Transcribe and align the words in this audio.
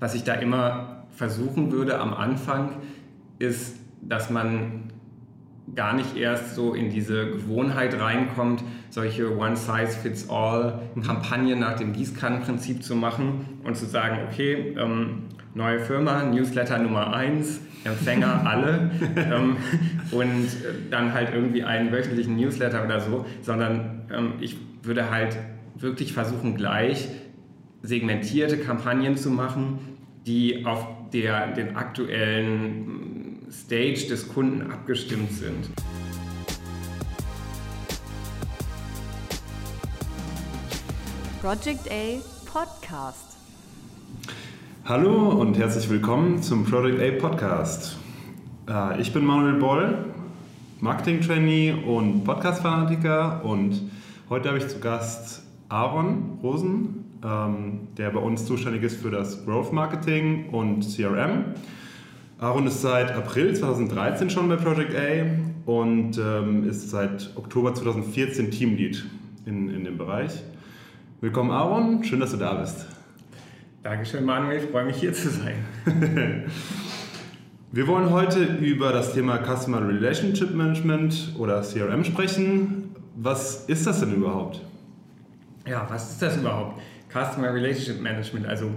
Was 0.00 0.14
ich 0.14 0.24
da 0.24 0.34
immer 0.34 1.06
versuchen 1.10 1.72
würde 1.72 1.98
am 1.98 2.14
Anfang, 2.14 2.76
ist, 3.38 3.76
dass 4.02 4.30
man 4.30 4.90
gar 5.74 5.94
nicht 5.94 6.16
erst 6.16 6.54
so 6.54 6.72
in 6.74 6.90
diese 6.90 7.30
Gewohnheit 7.30 8.00
reinkommt, 8.00 8.62
solche 8.90 9.36
One-Size-Fits-All-Kampagnen 9.36 11.58
nach 11.58 11.74
dem 11.76 11.92
Gießkannenprinzip 11.92 12.82
zu 12.82 12.94
machen 12.94 13.44
und 13.64 13.76
zu 13.76 13.84
sagen, 13.86 14.20
okay, 14.28 14.76
ähm, 14.78 15.24
neue 15.54 15.80
Firma, 15.80 16.22
Newsletter 16.24 16.78
Nummer 16.78 17.14
1, 17.14 17.60
Empfänger 17.84 18.42
alle 18.46 18.90
ähm, 19.16 19.56
und 20.10 20.48
dann 20.90 21.12
halt 21.12 21.34
irgendwie 21.34 21.64
einen 21.64 21.92
wöchentlichen 21.92 22.36
Newsletter 22.36 22.84
oder 22.84 23.00
so, 23.00 23.26
sondern 23.42 24.06
ähm, 24.12 24.34
ich 24.40 24.56
würde 24.82 25.10
halt 25.10 25.36
wirklich 25.76 26.12
versuchen, 26.12 26.56
gleich 26.56 27.08
segmentierte 27.82 28.58
Kampagnen 28.58 29.16
zu 29.16 29.30
machen, 29.30 29.78
die 30.26 30.64
auf 30.66 30.86
der, 31.12 31.52
den 31.52 31.76
aktuellen 31.76 33.46
mm, 33.46 33.50
Stage 33.50 34.08
des 34.08 34.28
Kunden 34.28 34.70
abgestimmt 34.70 35.32
sind. 35.32 35.70
Project 41.40 41.90
A 41.90 42.20
Podcast. 42.50 43.36
Hallo 44.84 45.28
und 45.30 45.56
herzlich 45.56 45.88
willkommen 45.88 46.42
zum 46.42 46.64
Project 46.64 47.00
A 47.00 47.20
Podcast. 47.20 47.96
Äh, 48.68 49.00
ich 49.00 49.12
bin 49.12 49.24
Manuel 49.24 49.54
Boll, 49.54 50.04
Marketing-Trainee 50.80 51.74
und 51.86 52.24
Podcast-Fanatiker 52.24 53.44
und 53.44 53.88
heute 54.28 54.48
habe 54.48 54.58
ich 54.58 54.66
zu 54.66 54.80
Gast 54.80 55.42
Aaron 55.68 56.38
Rosen, 56.42 57.07
ähm, 57.24 57.88
der 57.96 58.10
bei 58.10 58.20
uns 58.20 58.46
zuständig 58.46 58.82
ist 58.82 59.00
für 59.00 59.10
das 59.10 59.44
Growth 59.44 59.72
Marketing 59.72 60.48
und 60.50 60.82
CRM. 60.82 61.44
Aaron 62.38 62.66
ist 62.66 62.82
seit 62.82 63.10
April 63.10 63.54
2013 63.54 64.30
schon 64.30 64.48
bei 64.48 64.56
Project 64.56 64.94
A 64.94 65.70
und 65.70 66.18
ähm, 66.18 66.68
ist 66.68 66.90
seit 66.90 67.32
Oktober 67.36 67.74
2014 67.74 68.50
Teamlead 68.50 69.04
in, 69.44 69.68
in 69.70 69.84
dem 69.84 69.98
Bereich. 69.98 70.42
Willkommen 71.20 71.50
Aaron, 71.50 72.04
schön, 72.04 72.20
dass 72.20 72.30
du 72.30 72.36
da 72.36 72.54
bist. 72.54 72.86
Dankeschön 73.82 74.24
Manuel, 74.24 74.62
ich 74.62 74.70
freue 74.70 74.84
mich 74.84 74.96
hier 74.96 75.12
zu 75.12 75.30
sein. 75.30 75.64
Wir 77.70 77.86
wollen 77.86 78.10
heute 78.10 78.44
über 78.44 78.92
das 78.92 79.12
Thema 79.12 79.38
Customer 79.38 79.86
Relationship 79.86 80.54
Management 80.54 81.34
oder 81.38 81.60
CRM 81.60 82.02
sprechen. 82.02 82.94
Was 83.14 83.66
ist 83.66 83.86
das 83.86 84.00
denn 84.00 84.14
überhaupt? 84.14 84.64
Ja, 85.66 85.86
was 85.90 86.12
ist 86.12 86.22
das 86.22 86.38
überhaupt? 86.38 86.80
Customer 87.24 87.52
Relationship 87.52 88.00
Management, 88.00 88.46
also 88.46 88.70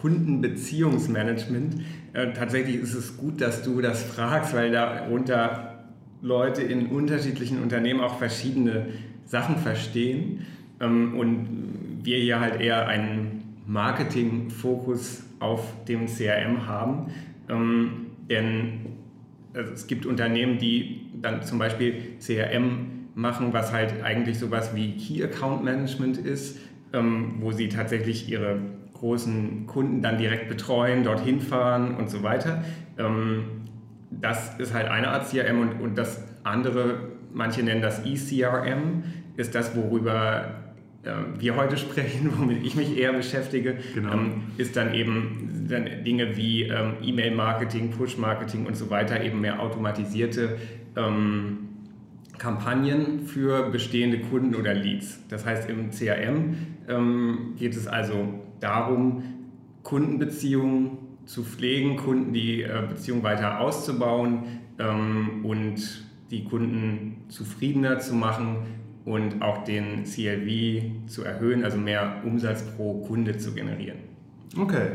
Kundenbeziehungsmanagement. 0.00 1.76
Äh, 2.12 2.32
tatsächlich 2.32 2.76
ist 2.76 2.94
es 2.94 3.16
gut, 3.16 3.40
dass 3.40 3.62
du 3.62 3.80
das 3.80 4.02
fragst, 4.02 4.54
weil 4.54 4.70
darunter 4.70 5.84
Leute 6.20 6.62
in 6.62 6.86
unterschiedlichen 6.86 7.62
Unternehmen 7.62 8.00
auch 8.00 8.18
verschiedene 8.18 8.86
Sachen 9.24 9.56
verstehen. 9.56 10.46
Ähm, 10.80 11.18
und 11.18 12.00
wir 12.02 12.18
hier 12.18 12.40
halt 12.40 12.60
eher 12.60 12.86
einen 12.86 13.42
Marketing-Fokus 13.66 15.22
auf 15.40 15.84
dem 15.86 16.06
CRM 16.06 16.66
haben. 16.66 17.10
Ähm, 17.48 18.06
denn 18.28 18.86
also 19.54 19.72
es 19.72 19.86
gibt 19.86 20.04
Unternehmen, 20.04 20.58
die 20.58 21.06
dann 21.20 21.42
zum 21.42 21.58
Beispiel 21.58 22.16
CRM 22.18 23.08
machen, 23.14 23.52
was 23.52 23.72
halt 23.72 24.02
eigentlich 24.02 24.38
sowas 24.38 24.74
wie 24.74 24.96
Key 24.96 25.22
Account 25.22 25.64
Management 25.64 26.18
ist, 26.18 26.58
ähm, 26.94 27.34
wo 27.40 27.52
sie 27.52 27.68
tatsächlich 27.68 28.30
ihre 28.30 28.58
großen 28.94 29.66
Kunden 29.66 30.00
dann 30.00 30.16
direkt 30.16 30.48
betreuen, 30.48 31.04
dorthin 31.04 31.40
fahren 31.40 31.96
und 31.96 32.08
so 32.08 32.22
weiter. 32.22 32.64
Ähm, 32.98 33.64
das 34.10 34.58
ist 34.58 34.72
halt 34.72 34.88
eine 34.88 35.08
Art 35.08 35.28
CRM 35.28 35.60
und, 35.60 35.80
und 35.80 35.98
das 35.98 36.22
andere, 36.44 37.10
manche 37.32 37.62
nennen 37.62 37.82
das 37.82 38.04
eCRM, 38.06 39.02
ist 39.36 39.54
das, 39.54 39.76
worüber 39.76 40.54
äh, 41.02 41.10
wir 41.38 41.56
heute 41.56 41.76
sprechen, 41.76 42.32
womit 42.36 42.64
ich 42.64 42.76
mich 42.76 42.96
eher 42.96 43.12
beschäftige, 43.12 43.76
genau. 43.94 44.12
ähm, 44.12 44.42
ist 44.56 44.76
dann 44.76 44.94
eben 44.94 45.66
dann 45.68 46.04
Dinge 46.04 46.36
wie 46.36 46.62
ähm, 46.62 46.94
E-Mail-Marketing, 47.02 47.90
Push-Marketing 47.90 48.66
und 48.66 48.76
so 48.76 48.90
weiter, 48.90 49.22
eben 49.22 49.40
mehr 49.40 49.60
automatisierte 49.60 50.58
ähm, 50.96 51.58
Kampagnen 52.38 53.26
für 53.26 53.70
bestehende 53.70 54.18
Kunden 54.18 54.54
oder 54.54 54.74
Leads. 54.74 55.26
Das 55.28 55.46
heißt, 55.46 55.70
im 55.70 55.90
CRM 55.90 56.56
ähm, 56.88 57.54
geht 57.58 57.76
es 57.76 57.86
also 57.86 58.28
darum, 58.60 59.22
Kundenbeziehungen 59.82 60.98
zu 61.26 61.44
pflegen, 61.44 61.96
Kunden 61.96 62.32
die 62.32 62.62
äh, 62.62 62.82
Beziehung 62.88 63.22
weiter 63.22 63.60
auszubauen 63.60 64.44
ähm, 64.78 65.44
und 65.44 66.04
die 66.30 66.44
Kunden 66.44 67.24
zufriedener 67.28 67.98
zu 67.98 68.14
machen 68.14 68.58
und 69.04 69.42
auch 69.42 69.64
den 69.64 70.04
CLV 70.04 71.06
zu 71.06 71.24
erhöhen, 71.24 71.64
also 71.64 71.76
mehr 71.76 72.22
Umsatz 72.24 72.62
pro 72.62 73.02
Kunde 73.02 73.36
zu 73.36 73.52
generieren. 73.52 73.98
Okay, 74.58 74.92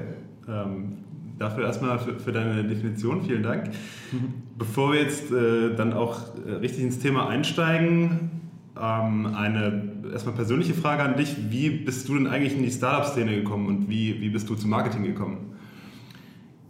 ähm, 0.48 0.98
dafür 1.38 1.66
erstmal 1.66 2.00
für, 2.00 2.20
für, 2.20 2.32
deine 2.32 2.64
Definition, 2.64 3.24
vielen 3.24 3.44
Dank. 3.44 3.70
Mhm. 4.12 4.34
Bevor 4.58 4.94
wir 4.94 5.02
jetzt 5.02 5.32
äh, 5.32 5.76
dann 5.76 5.94
auch 5.94 6.36
äh, 6.46 6.54
richtig 6.54 6.84
ins 6.84 7.00
Thema 7.00 7.30
einsteigen, 7.30 8.32
ähm, 8.80 9.26
eine 9.36 9.92
erstmal 10.12 10.36
persönliche 10.36 10.74
Frage 10.74 11.04
an 11.04 11.16
dich. 11.16 11.36
Wie 11.50 11.70
bist 11.70 12.08
du 12.08 12.18
denn 12.18 12.28
eigentlich 12.28 12.56
in 12.56 12.64
die 12.64 12.72
Startup-Szene 12.72 13.36
gekommen 13.36 13.68
und 13.68 13.90
wie, 13.90 14.22
wie 14.22 14.30
bist 14.30 14.50
du 14.50 14.56
zum 14.56 14.70
Marketing 14.70 15.04
gekommen? 15.04 15.56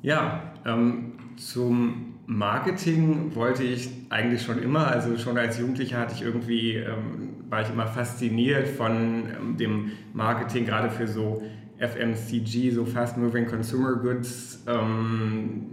Ja, 0.01 0.53
ähm, 0.65 1.13
zum 1.35 2.15
Marketing 2.25 3.33
wollte 3.35 3.63
ich 3.63 3.89
eigentlich 4.09 4.43
schon 4.43 4.61
immer, 4.61 4.87
also 4.87 5.17
schon 5.17 5.37
als 5.37 5.59
Jugendlicher 5.59 5.97
hatte 5.97 6.13
ich 6.15 6.21
irgendwie, 6.21 6.75
ähm, 6.75 7.45
war 7.49 7.61
ich 7.61 7.69
immer 7.69 7.87
fasziniert 7.87 8.67
von 8.67 8.93
ähm, 8.95 9.57
dem 9.57 9.91
Marketing, 10.13 10.65
gerade 10.65 10.89
für 10.89 11.07
so 11.07 11.41
FMCG, 11.79 12.71
so 12.71 12.85
Fast 12.85 13.17
Moving 13.17 13.47
Consumer 13.47 13.95
Goods, 13.95 14.63
ähm, 14.67 15.65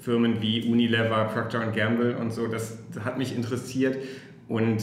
Firmen 0.00 0.40
wie 0.40 0.70
Unilever, 0.70 1.24
Procter 1.24 1.66
Gamble 1.66 2.16
und 2.16 2.32
so, 2.32 2.46
das, 2.46 2.78
das 2.94 3.04
hat 3.04 3.18
mich 3.18 3.36
interessiert 3.36 3.98
und 4.48 4.82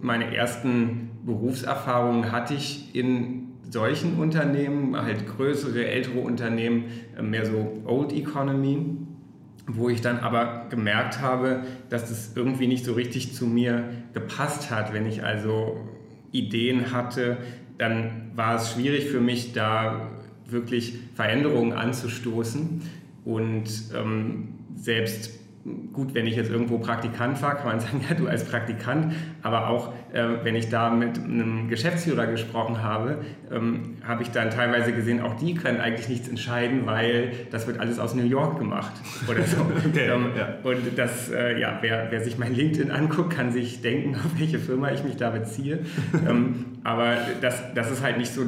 meine 0.00 0.34
ersten 0.34 1.10
Berufserfahrungen 1.24 2.32
hatte 2.32 2.54
ich 2.54 2.94
in 2.94 3.48
solchen 3.68 4.18
Unternehmen, 4.18 4.96
halt 4.96 5.26
größere, 5.26 5.86
ältere 5.86 6.20
Unternehmen, 6.20 6.84
äh, 7.16 7.22
mehr 7.22 7.46
so 7.46 7.82
Old 7.84 8.12
Economy 8.12 8.96
wo 9.76 9.88
ich 9.88 10.00
dann 10.00 10.18
aber 10.18 10.66
gemerkt 10.70 11.20
habe, 11.20 11.64
dass 11.88 12.08
das 12.08 12.32
irgendwie 12.34 12.66
nicht 12.66 12.84
so 12.84 12.94
richtig 12.94 13.34
zu 13.34 13.46
mir 13.46 13.90
gepasst 14.12 14.70
hat. 14.70 14.92
Wenn 14.92 15.06
ich 15.06 15.22
also 15.22 15.88
Ideen 16.32 16.92
hatte, 16.92 17.38
dann 17.78 18.30
war 18.34 18.56
es 18.56 18.72
schwierig 18.72 19.06
für 19.06 19.20
mich, 19.20 19.52
da 19.52 20.10
wirklich 20.46 20.98
Veränderungen 21.14 21.72
anzustoßen. 21.72 22.82
Und 23.24 23.68
ähm, 23.94 24.48
selbst 24.76 25.38
gut, 25.92 26.14
wenn 26.14 26.26
ich 26.26 26.36
jetzt 26.36 26.50
irgendwo 26.50 26.78
Praktikant 26.78 27.40
war, 27.42 27.54
kann 27.56 27.66
man 27.66 27.80
sagen, 27.80 28.04
ja, 28.08 28.14
du 28.14 28.26
als 28.26 28.44
Praktikant, 28.44 29.12
aber 29.42 29.68
auch 29.68 29.92
äh, 30.12 30.24
wenn 30.42 30.56
ich 30.56 30.70
da 30.70 30.90
mit 30.90 31.18
einem 31.18 31.68
Geschäftsführer 31.68 32.26
gesprochen 32.26 32.82
habe, 32.82 33.18
ähm, 33.50 33.96
habe 34.06 34.22
ich 34.22 34.30
dann 34.30 34.50
teilweise 34.50 34.92
gesehen, 34.92 35.20
auch 35.20 35.34
die 35.34 35.54
können 35.54 35.80
eigentlich 35.80 36.08
nichts 36.08 36.28
entscheiden, 36.28 36.86
weil 36.86 37.32
das 37.50 37.66
wird 37.66 37.78
alles 37.78 37.98
aus 37.98 38.14
New 38.14 38.24
York 38.24 38.58
gemacht 38.58 38.92
oder 39.28 39.42
so. 39.42 39.58
okay, 39.88 40.08
ähm, 40.10 40.30
ja. 40.36 40.54
Und 40.62 40.96
das, 40.96 41.30
äh, 41.30 41.60
ja, 41.60 41.78
wer, 41.82 42.08
wer 42.10 42.24
sich 42.24 42.38
mein 42.38 42.54
LinkedIn 42.54 42.90
anguckt, 42.90 43.30
kann 43.30 43.52
sich 43.52 43.82
denken, 43.82 44.14
auf 44.24 44.38
welche 44.38 44.58
Firma 44.58 44.90
ich 44.92 45.04
mich 45.04 45.16
da 45.16 45.30
beziehe. 45.30 45.80
ähm, 46.26 46.64
aber 46.84 47.16
das, 47.40 47.74
das 47.74 47.90
ist 47.90 48.02
halt 48.02 48.16
nicht 48.18 48.32
so 48.32 48.42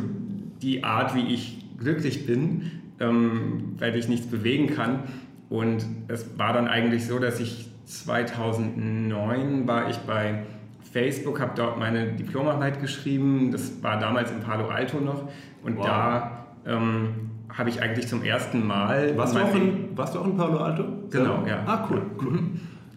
die 0.63 0.85
Art, 0.85 1.15
wie 1.15 1.35
ich 1.35 1.59
glücklich 1.79 2.27
bin, 2.27 2.71
ähm, 3.01 3.75
weil 3.79 3.97
ich 3.97 4.09
nichts 4.09 4.27
bewegen 4.27 4.75
kann. 4.75 5.01
Und 5.53 5.85
es 6.09 6.39
war 6.39 6.55
dann 6.55 6.67
eigentlich 6.67 7.07
so, 7.07 7.19
dass 7.19 7.39
ich 7.39 7.69
2009 7.85 9.69
war 9.69 9.91
ich 9.91 9.99
bei 9.99 10.45
Facebook, 10.95 11.41
habe 11.41 11.53
dort 11.55 11.79
meine 11.79 12.13
Diplomarbeit 12.13 12.81
geschrieben. 12.81 13.51
Das 13.53 13.83
war 13.83 13.99
damals 13.99 14.31
in 14.31 14.41
Palo 14.41 14.69
Alto 14.69 14.99
noch. 14.99 15.29
Und 15.63 15.77
wow. 15.77 15.85
da 15.85 16.47
ähm, 16.65 17.33
habe 17.53 17.69
ich 17.69 17.83
eigentlich 17.83 18.09
zum 18.09 18.23
ersten 18.23 18.67
Mal. 18.67 19.15
Warst, 19.19 19.37
du 19.37 19.41
auch, 19.41 19.55
in, 19.55 19.95
warst 19.95 20.15
du 20.15 20.21
auch 20.21 20.25
in 20.25 20.39
Palo 20.39 20.57
Alto? 20.57 20.85
Genau, 21.11 21.45
ja. 21.47 21.63
Ah, 21.67 21.87
cool, 21.91 22.01
cool. 22.23 22.39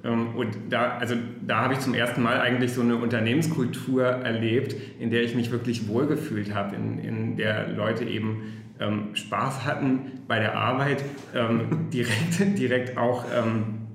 Ähm, 0.06 0.36
und 0.36 0.56
da, 0.70 0.98
also 0.98 1.16
da 1.46 1.62
habe 1.62 1.74
ich 1.74 1.80
zum 1.80 1.94
ersten 1.94 2.22
Mal 2.22 2.40
eigentlich 2.40 2.74
so 2.74 2.82
eine 2.82 2.96
Unternehmenskultur 2.96 4.06
erlebt, 4.06 4.76
in 5.00 5.10
der 5.10 5.24
ich 5.24 5.36
mich 5.36 5.52
wirklich 5.52 5.88
wohlgefühlt 5.88 6.54
habe, 6.54 6.76
in, 6.76 7.00
in 7.00 7.38
der 7.38 7.70
Leute 7.70 8.06
eben 8.06 8.44
ähm, 8.80 9.16
Spaß 9.16 9.66
hatten 9.66 10.22
bei 10.28 10.40
der 10.40 10.56
Arbeit, 10.56 11.04
ähm, 11.34 11.90
direkt, 11.94 12.58
direkt 12.58 12.98
auch 12.98 13.26
ähm, 13.34 13.88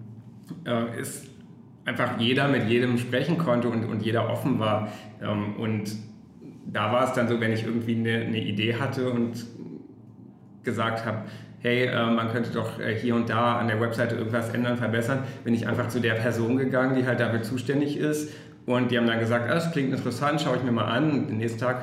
äh, 0.67 1.01
ist 1.01 1.29
einfach 1.85 2.19
jeder 2.19 2.49
mit 2.49 2.69
jedem 2.69 2.99
sprechen 2.99 3.39
konnte 3.39 3.69
und, 3.69 3.85
und 3.85 4.03
jeder 4.03 4.29
offen 4.29 4.59
war. 4.59 4.93
Ähm, 5.23 5.57
und 5.57 5.97
da 6.67 6.93
war 6.93 7.05
es 7.05 7.13
dann 7.13 7.29
so, 7.29 7.41
wenn 7.41 7.53
ich 7.53 7.65
irgendwie 7.65 7.97
eine, 7.97 8.25
eine 8.27 8.43
Idee 8.43 8.75
hatte 8.77 9.11
und 9.11 9.47
gesagt 10.63 11.05
habe, 11.07 11.25
hey, 11.61 11.87
äh, 11.87 12.11
man 12.11 12.31
könnte 12.31 12.51
doch 12.51 12.79
äh, 12.79 12.95
hier 12.95 13.15
und 13.15 13.29
da 13.29 13.59
an 13.59 13.69
der 13.69 13.81
Webseite 13.81 14.17
irgendwas 14.17 14.51
ändern, 14.51 14.77
verbessern, 14.77 15.25
bin 15.45 15.55
ich 15.55 15.69
einfach 15.69 15.89
zu 15.89 16.01
der 16.01 16.15
Person 16.15 16.57
gegangen, 16.57 16.97
die 16.97 17.07
halt 17.07 17.21
dafür 17.21 17.43
zuständig 17.43 17.97
ist. 17.97 18.33
Und 18.67 18.91
die 18.91 18.99
haben 18.99 19.07
dann 19.07 19.21
gesagt, 19.21 19.51
ah, 19.51 19.55
das 19.55 19.73
klingt 19.73 19.93
interessant, 19.93 20.41
schaue 20.41 20.57
ich 20.57 20.63
mir 20.63 20.73
mal 20.73 20.85
an. 20.85 21.11
Und 21.11 21.29
den 21.29 21.39
nächsten 21.39 21.61
Tag 21.61 21.79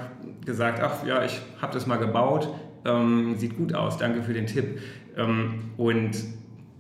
gesagt, 0.45 0.81
ach 0.81 1.06
ja, 1.06 1.24
ich 1.24 1.41
habe 1.62 1.74
das 1.74 1.85
mal 1.85 1.97
gebaut, 1.97 2.50
ähm, 2.85 3.35
sieht 3.35 3.57
gut 3.57 3.74
aus, 3.74 3.97
danke 3.97 4.24
für 4.24 4.33
den 4.33 4.47
Tipp. 4.47 4.79
Ähm, 5.15 5.71
und 5.77 6.12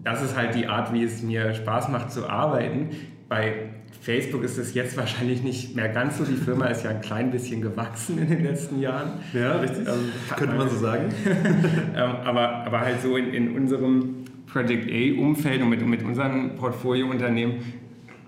das 0.03 0.23
ist 0.23 0.37
halt 0.37 0.55
die 0.55 0.67
Art, 0.67 0.93
wie 0.93 1.03
es 1.03 1.21
mir 1.21 1.53
Spaß 1.53 1.89
macht 1.89 2.11
zu 2.11 2.29
arbeiten. 2.29 2.91
Bei 3.27 3.69
Facebook 4.07 4.45
ist 4.45 4.57
es 4.57 4.73
jetzt 4.73 4.95
wahrscheinlich 4.95 5.43
nicht 5.43 5.75
mehr 5.75 5.89
ganz 5.89 6.17
so. 6.17 6.23
Die 6.23 6.37
Firma 6.37 6.67
ist 6.67 6.85
ja 6.85 6.91
ein 6.91 7.01
klein 7.01 7.29
bisschen 7.29 7.61
gewachsen 7.61 8.17
in 8.19 8.29
den 8.29 8.41
letzten 8.41 8.79
Jahren. 8.79 9.19
Ja, 9.33 9.57
richtig. 9.57 9.85
Ähm, 9.85 10.13
Könnte 10.33 10.55
man 10.55 10.69
so 10.69 10.77
sagen. 10.77 11.09
ähm, 11.25 12.15
aber, 12.23 12.65
aber 12.65 12.79
halt 12.79 13.01
so 13.01 13.17
in, 13.17 13.33
in 13.33 13.53
unserem 13.53 14.23
Project 14.45 14.89
A-Umfeld 14.89 15.61
und 15.61 15.67
mit, 15.67 15.85
mit 15.85 16.03
unseren 16.03 16.55
Portfoliounternehmen 16.55 17.57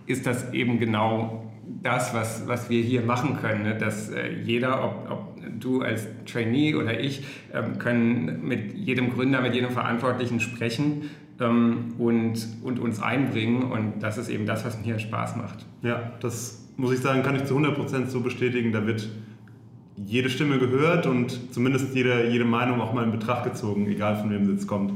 ist 0.05 0.25
das 0.25 0.51
eben 0.51 0.79
genau 0.79 1.49
das, 1.81 2.13
was, 2.13 2.45
was 2.45 2.69
wir 2.69 2.83
hier 2.83 3.01
machen 3.03 3.37
können. 3.39 3.63
Ne? 3.63 3.77
Dass 3.77 4.09
äh, 4.09 4.33
jeder, 4.43 4.83
ob, 4.83 5.09
ob 5.09 5.61
du 5.61 5.81
als 5.81 6.09
Trainee 6.25 6.75
oder 6.75 6.99
ich, 6.99 7.23
ähm, 7.53 7.79
können 7.79 8.45
mit 8.45 8.73
jedem 8.73 9.13
Gründer, 9.13 9.39
mit 9.39 9.55
jedem 9.55 9.69
Verantwortlichen 9.69 10.41
sprechen 10.41 11.09
ähm, 11.39 11.95
und, 11.97 12.47
und 12.63 12.79
uns 12.79 13.01
einbringen. 13.01 13.71
Und 13.71 14.01
das 14.01 14.17
ist 14.17 14.29
eben 14.29 14.45
das, 14.45 14.65
was 14.65 14.83
mir 14.83 14.99
Spaß 14.99 15.35
macht. 15.35 15.65
Ja, 15.81 16.13
das 16.21 16.67
muss 16.77 16.93
ich 16.93 16.99
sagen, 16.99 17.23
kann 17.23 17.35
ich 17.35 17.45
zu 17.45 17.57
100% 17.57 18.07
so 18.07 18.21
bestätigen. 18.21 18.71
Da 18.71 18.85
wird 18.85 19.09
jede 20.05 20.29
Stimme 20.29 20.59
gehört 20.59 21.05
und 21.05 21.53
zumindest 21.53 21.93
jede, 21.93 22.29
jede 22.29 22.45
Meinung 22.45 22.79
auch 22.81 22.93
mal 22.93 23.03
in 23.03 23.11
Betracht 23.11 23.43
gezogen, 23.43 23.87
egal 23.87 24.15
von 24.17 24.29
wem 24.29 24.57
sie 24.57 24.65
kommt. 24.65 24.93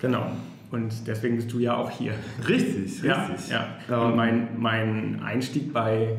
Genau. 0.00 0.26
Und 0.70 1.06
deswegen 1.06 1.36
bist 1.36 1.52
du 1.52 1.58
ja 1.58 1.76
auch 1.76 1.90
hier. 1.90 2.12
Richtig, 2.48 3.02
ja, 3.02 3.26
richtig. 3.26 3.50
Ja. 3.50 3.66
ja. 3.88 4.02
Und 4.02 4.16
mein, 4.16 4.48
mein 4.58 5.22
Einstieg 5.22 5.72
bei 5.72 6.16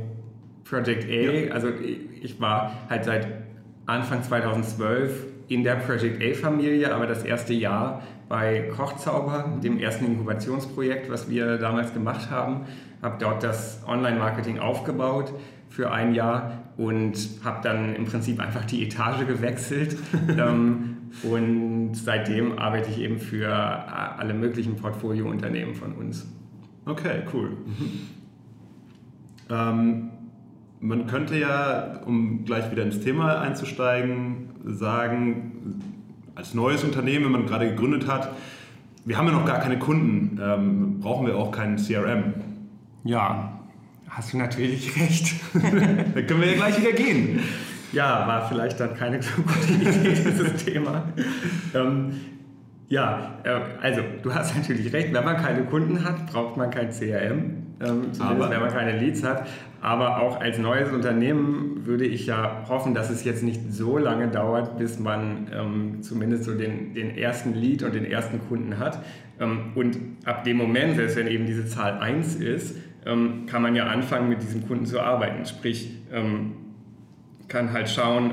Project 0.63 1.05
A, 1.05 1.13
ja. 1.13 1.51
also 1.51 1.69
ich 2.21 2.39
war 2.39 2.71
halt 2.89 3.05
seit 3.05 3.27
Anfang 3.85 4.23
2012 4.23 5.25
in 5.47 5.63
der 5.63 5.75
Project 5.75 6.21
A-Familie, 6.21 6.93
aber 6.93 7.07
das 7.07 7.23
erste 7.23 7.53
Jahr 7.53 8.03
bei 8.29 8.69
Kochzauber, 8.75 9.57
dem 9.63 9.79
ersten 9.79 10.05
Inkubationsprojekt, 10.05 11.09
was 11.09 11.29
wir 11.29 11.57
damals 11.57 11.93
gemacht 11.93 12.29
haben. 12.29 12.65
Habe 13.01 13.17
dort 13.19 13.43
das 13.43 13.83
Online-Marketing 13.87 14.59
aufgebaut 14.59 15.33
für 15.69 15.91
ein 15.91 16.13
Jahr 16.13 16.63
und 16.77 17.17
habe 17.43 17.59
dann 17.61 17.95
im 17.95 18.05
Prinzip 18.05 18.39
einfach 18.39 18.65
die 18.65 18.83
Etage 18.83 19.25
gewechselt. 19.27 19.97
Ähm, 20.37 20.97
und 21.23 21.93
seitdem 21.93 22.59
arbeite 22.59 22.89
ich 22.91 22.99
eben 22.99 23.17
für 23.17 23.49
alle 23.49 24.33
möglichen 24.33 24.75
Portfoliounternehmen 24.75 25.73
von 25.73 25.93
uns. 25.93 26.27
Okay, 26.85 27.23
cool. 27.33 27.49
Mhm. 27.49 27.99
Ähm, 29.49 30.09
man 30.79 31.07
könnte 31.07 31.39
ja, 31.39 32.01
um 32.05 32.45
gleich 32.45 32.69
wieder 32.71 32.83
ins 32.83 32.99
Thema 32.99 33.39
einzusteigen, 33.39 34.49
sagen, 34.65 35.81
als 36.37 36.53
neues 36.53 36.83
Unternehmen, 36.83 37.25
wenn 37.25 37.31
man 37.31 37.45
gerade 37.47 37.67
gegründet 37.69 38.07
hat, 38.07 38.31
wir 39.05 39.17
haben 39.17 39.25
ja 39.25 39.33
noch 39.33 39.45
gar 39.45 39.59
keine 39.59 39.79
Kunden, 39.79 40.39
ähm, 40.39 40.99
brauchen 40.99 41.25
wir 41.25 41.35
auch 41.35 41.51
keinen 41.51 41.77
CRM. 41.77 42.35
Ja, 43.03 43.57
hast 44.07 44.33
du 44.33 44.37
natürlich 44.37 44.95
recht. 45.01 45.33
dann 45.53 46.27
können 46.27 46.41
wir 46.41 46.51
ja 46.51 46.57
gleich 46.57 46.79
wieder 46.79 46.91
gehen. 46.91 47.39
Ja, 47.91 48.27
war 48.27 48.47
vielleicht 48.47 48.79
dann 48.79 48.93
keine 48.95 49.19
so 49.23 49.41
gute 49.41 49.73
Idee, 49.73 50.09
dieses 50.13 50.63
Thema. 50.63 51.05
Ähm, 51.73 52.11
ja, 52.87 53.39
äh, 53.43 53.59
also 53.81 54.01
du 54.21 54.35
hast 54.35 54.55
natürlich 54.55 54.93
recht, 54.93 55.11
wenn 55.13 55.25
man 55.25 55.37
keine 55.37 55.63
Kunden 55.63 56.03
hat, 56.03 56.27
braucht 56.27 56.55
man 56.55 56.69
kein 56.69 56.91
CRM, 56.91 57.56
ähm, 57.79 58.13
zumindest 58.13 58.49
wenn 58.49 58.61
man 58.61 58.71
keine 58.71 58.99
Leads 58.99 59.23
hat. 59.23 59.47
Aber 59.81 60.21
auch 60.21 60.39
als 60.41 60.57
neues 60.57 60.91
Unternehmen 60.91 61.85
würde 61.85 62.05
ich 62.05 62.25
ja 62.25 62.65
hoffen, 62.67 62.95
dass 62.95 63.09
es 63.09 63.23
jetzt 63.23 63.43
nicht 63.43 63.71
so 63.71 63.97
lange 63.97 64.27
dauert, 64.27 64.77
bis 64.77 64.99
man 64.99 65.47
ähm, 65.53 66.01
zumindest 66.01 66.45
so 66.45 66.55
den, 66.55 66.93
den 66.93 67.15
ersten 67.15 67.53
Lead 67.53 67.83
und 67.83 67.93
den 67.93 68.05
ersten 68.05 68.39
Kunden 68.47 68.79
hat. 68.79 69.03
Ähm, 69.39 69.71
und 69.75 69.97
ab 70.25 70.43
dem 70.43 70.57
Moment, 70.57 70.95
selbst 70.95 71.15
wenn 71.15 71.27
eben 71.27 71.45
diese 71.45 71.67
Zahl 71.67 71.99
1 71.99 72.35
ist, 72.37 72.75
ähm, 73.05 73.45
kann 73.45 73.61
man 73.61 73.75
ja 73.75 73.85
anfangen, 73.85 74.29
mit 74.29 74.41
diesem 74.41 74.67
Kunden 74.67 74.85
zu 74.85 74.99
arbeiten. 74.99 75.45
Sprich, 75.45 75.91
ähm, 76.11 76.53
kann 77.47 77.71
halt 77.71 77.89
schauen, 77.89 78.31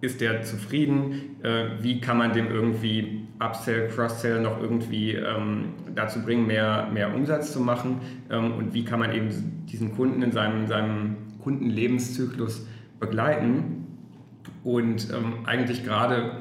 ist 0.00 0.20
der 0.20 0.42
zufrieden, 0.42 1.36
äh, 1.42 1.82
wie 1.82 2.00
kann 2.00 2.18
man 2.18 2.32
dem 2.32 2.48
irgendwie 2.48 3.26
Upsell, 3.38 3.88
Cross-Sell 3.88 4.40
noch 4.40 4.60
irgendwie 4.60 5.12
ähm, 5.12 5.74
dazu 5.94 6.22
bringen, 6.22 6.46
mehr, 6.46 6.88
mehr 6.92 7.14
Umsatz 7.14 7.52
zu 7.52 7.60
machen 7.60 8.00
ähm, 8.30 8.52
und 8.54 8.74
wie 8.74 8.84
kann 8.84 9.00
man 9.00 9.12
eben 9.12 9.28
diesen 9.66 9.94
Kunden 9.94 10.22
in 10.22 10.32
seinem, 10.32 10.66
seinem 10.66 11.16
Kundenlebenszyklus 11.40 12.66
begleiten. 12.98 13.86
Und 14.62 15.08
ähm, 15.10 15.46
eigentlich 15.46 15.84
gerade 15.84 16.32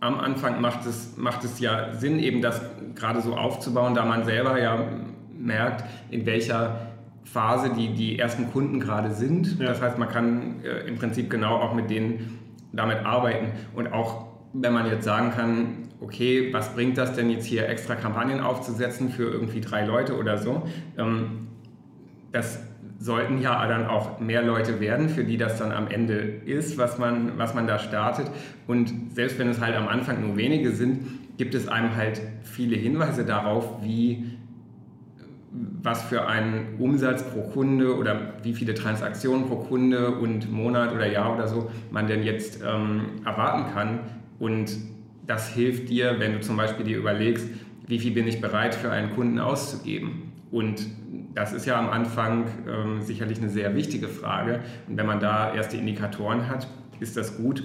am 0.00 0.18
Anfang 0.18 0.60
macht 0.60 0.86
es, 0.86 1.16
macht 1.16 1.44
es 1.44 1.60
ja 1.60 1.92
Sinn, 1.92 2.18
eben 2.18 2.42
das 2.42 2.60
gerade 2.94 3.20
so 3.20 3.36
aufzubauen, 3.36 3.94
da 3.94 4.04
man 4.04 4.24
selber 4.24 4.60
ja 4.60 4.88
merkt, 5.36 5.84
in 6.10 6.26
welcher 6.26 6.92
Phase 7.24 7.70
die, 7.76 7.94
die 7.94 8.18
ersten 8.18 8.50
Kunden 8.50 8.80
gerade 8.80 9.12
sind. 9.12 9.58
Ja. 9.58 9.66
Das 9.66 9.80
heißt, 9.80 9.98
man 9.98 10.08
kann 10.08 10.62
äh, 10.64 10.86
im 10.88 10.96
Prinzip 10.96 11.30
genau 11.30 11.56
auch 11.56 11.74
mit 11.74 11.90
denen 11.90 12.38
damit 12.72 13.04
arbeiten 13.04 13.52
und 13.74 13.92
auch 13.92 14.26
wenn 14.52 14.72
man 14.72 14.86
jetzt 14.86 15.04
sagen 15.04 15.30
kann, 15.30 15.88
okay, 16.00 16.52
was 16.52 16.74
bringt 16.74 16.98
das 16.98 17.14
denn 17.14 17.30
jetzt 17.30 17.46
hier 17.46 17.68
extra 17.68 17.94
Kampagnen 17.94 18.40
aufzusetzen 18.40 19.08
für 19.08 19.30
irgendwie 19.30 19.60
drei 19.60 19.84
Leute 19.84 20.16
oder 20.18 20.38
so? 20.38 20.62
Ähm, 20.98 21.48
das 22.32 22.60
sollten 22.98 23.40
ja 23.40 23.66
dann 23.66 23.86
auch 23.86 24.20
mehr 24.20 24.42
Leute 24.42 24.80
werden, 24.80 25.08
für 25.08 25.24
die 25.24 25.36
das 25.36 25.58
dann 25.58 25.72
am 25.72 25.88
Ende 25.88 26.14
ist, 26.14 26.78
was 26.78 26.98
man, 26.98 27.36
was 27.36 27.54
man 27.54 27.66
da 27.66 27.78
startet. 27.78 28.30
Und 28.66 28.92
selbst 29.14 29.38
wenn 29.38 29.48
es 29.48 29.60
halt 29.60 29.76
am 29.76 29.88
Anfang 29.88 30.20
nur 30.24 30.36
wenige 30.36 30.70
sind, 30.70 31.36
gibt 31.36 31.54
es 31.54 31.66
einem 31.68 31.96
halt 31.96 32.20
viele 32.42 32.76
Hinweise 32.76 33.24
darauf, 33.24 33.82
wie 33.82 34.38
was 35.82 36.02
für 36.02 36.26
einen 36.26 36.76
Umsatz 36.78 37.22
pro 37.22 37.42
Kunde 37.42 37.96
oder 37.96 38.34
wie 38.42 38.54
viele 38.54 38.74
Transaktionen 38.74 39.46
pro 39.46 39.56
Kunde 39.56 40.12
und 40.12 40.50
Monat 40.50 40.94
oder 40.94 41.06
Jahr 41.06 41.34
oder 41.34 41.46
so 41.46 41.70
man 41.90 42.06
denn 42.06 42.22
jetzt 42.22 42.60
ähm, 42.66 43.20
erwarten 43.24 43.72
kann. 43.72 44.00
Und 44.38 44.76
das 45.26 45.48
hilft 45.48 45.90
dir, 45.90 46.16
wenn 46.18 46.32
du 46.32 46.40
zum 46.40 46.56
Beispiel 46.56 46.86
dir 46.86 46.96
überlegst, 46.96 47.46
wie 47.86 47.98
viel 47.98 48.12
bin 48.12 48.26
ich 48.26 48.40
bereit 48.40 48.74
für 48.74 48.90
einen 48.90 49.14
Kunden 49.14 49.38
auszugeben. 49.38 50.32
Und 50.50 50.86
das 51.34 51.52
ist 51.52 51.66
ja 51.66 51.78
am 51.78 51.90
Anfang 51.90 52.46
ähm, 52.68 53.02
sicherlich 53.02 53.38
eine 53.38 53.50
sehr 53.50 53.74
wichtige 53.74 54.08
Frage. 54.08 54.60
Und 54.88 54.96
wenn 54.96 55.06
man 55.06 55.20
da 55.20 55.54
erste 55.54 55.76
Indikatoren 55.76 56.48
hat, 56.48 56.66
ist 57.00 57.16
das 57.16 57.36
gut. 57.36 57.64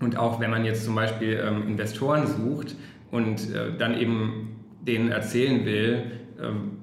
Und 0.00 0.16
auch 0.16 0.40
wenn 0.40 0.50
man 0.50 0.64
jetzt 0.64 0.84
zum 0.84 0.94
Beispiel 0.94 1.42
ähm, 1.44 1.68
Investoren 1.68 2.26
sucht 2.26 2.76
und 3.10 3.54
äh, 3.54 3.76
dann 3.78 3.94
eben 3.98 4.56
denen 4.86 5.10
erzählen 5.10 5.64
will, 5.64 6.02
ähm, 6.42 6.78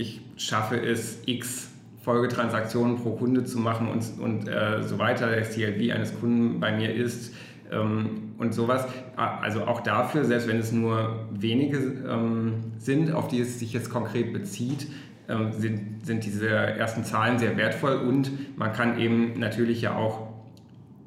ich 0.00 0.20
schaffe 0.36 0.80
es, 0.80 1.22
x 1.26 1.68
Folgetransaktionen 2.02 2.96
pro 2.96 3.10
Kunde 3.12 3.44
zu 3.44 3.58
machen 3.58 3.88
und, 3.88 4.18
und 4.18 4.48
äh, 4.48 4.82
so 4.82 4.98
weiter, 4.98 5.28
der 5.28 5.42
CLV 5.42 5.94
eines 5.94 6.18
Kunden 6.18 6.58
bei 6.58 6.72
mir 6.72 6.94
ist 6.94 7.34
ähm, 7.70 8.32
und 8.38 8.54
sowas. 8.54 8.86
Also 9.16 9.64
auch 9.64 9.80
dafür, 9.80 10.24
selbst 10.24 10.48
wenn 10.48 10.58
es 10.58 10.72
nur 10.72 11.26
wenige 11.30 11.76
ähm, 12.08 12.72
sind, 12.78 13.12
auf 13.12 13.28
die 13.28 13.40
es 13.40 13.58
sich 13.58 13.74
jetzt 13.74 13.90
konkret 13.90 14.32
bezieht, 14.32 14.86
ähm, 15.28 15.52
sind, 15.52 16.06
sind 16.06 16.24
diese 16.24 16.48
ersten 16.48 17.04
Zahlen 17.04 17.38
sehr 17.38 17.58
wertvoll 17.58 17.96
und 17.96 18.58
man 18.58 18.72
kann 18.72 18.98
eben 18.98 19.38
natürlich 19.38 19.82
ja 19.82 19.94
auch 19.94 20.28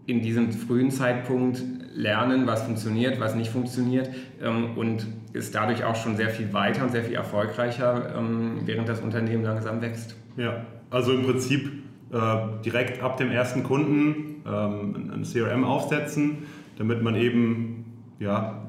in 0.06 0.22
diesem 0.22 0.52
frühen 0.52 0.92
Zeitpunkt 0.92 1.64
lernen, 1.96 2.46
was 2.46 2.64
funktioniert, 2.64 3.20
was 3.20 3.34
nicht 3.34 3.50
funktioniert 3.50 4.10
ähm, 4.42 4.78
und 4.78 5.08
ist 5.34 5.54
dadurch 5.56 5.84
auch 5.84 5.96
schon 5.96 6.16
sehr 6.16 6.30
viel 6.30 6.54
weiter 6.54 6.84
und 6.84 6.92
sehr 6.92 7.04
viel 7.04 7.16
erfolgreicher, 7.16 8.16
ähm, 8.18 8.62
während 8.66 8.88
das 8.88 9.02
Unternehmen 9.02 9.44
langsam 9.44 9.82
wächst. 9.82 10.16
Ja, 10.38 10.66
also 10.90 11.12
im 11.12 11.24
Prinzip 11.24 11.72
äh, 12.12 12.38
direkt 12.64 13.02
ab 13.02 13.18
dem 13.18 13.32
ersten 13.32 13.64
Kunden 13.64 14.44
ähm, 14.46 15.12
ein 15.12 15.24
CRM 15.24 15.64
aufsetzen, 15.64 16.44
damit 16.78 17.02
man 17.02 17.16
eben 17.16 17.86
ja, 18.20 18.62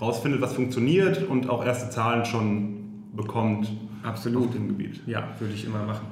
rausfindet, 0.00 0.40
was 0.40 0.54
funktioniert 0.54 1.28
und 1.28 1.50
auch 1.50 1.64
erste 1.64 1.90
Zahlen 1.90 2.24
schon 2.24 2.74
bekommt 3.12 3.70
Absolut. 4.02 4.48
auf 4.48 4.54
dem 4.54 4.68
Gebiet. 4.68 5.00
Ja, 5.06 5.28
würde 5.38 5.54
ich 5.54 5.64
immer 5.66 5.84
machen. 5.84 6.06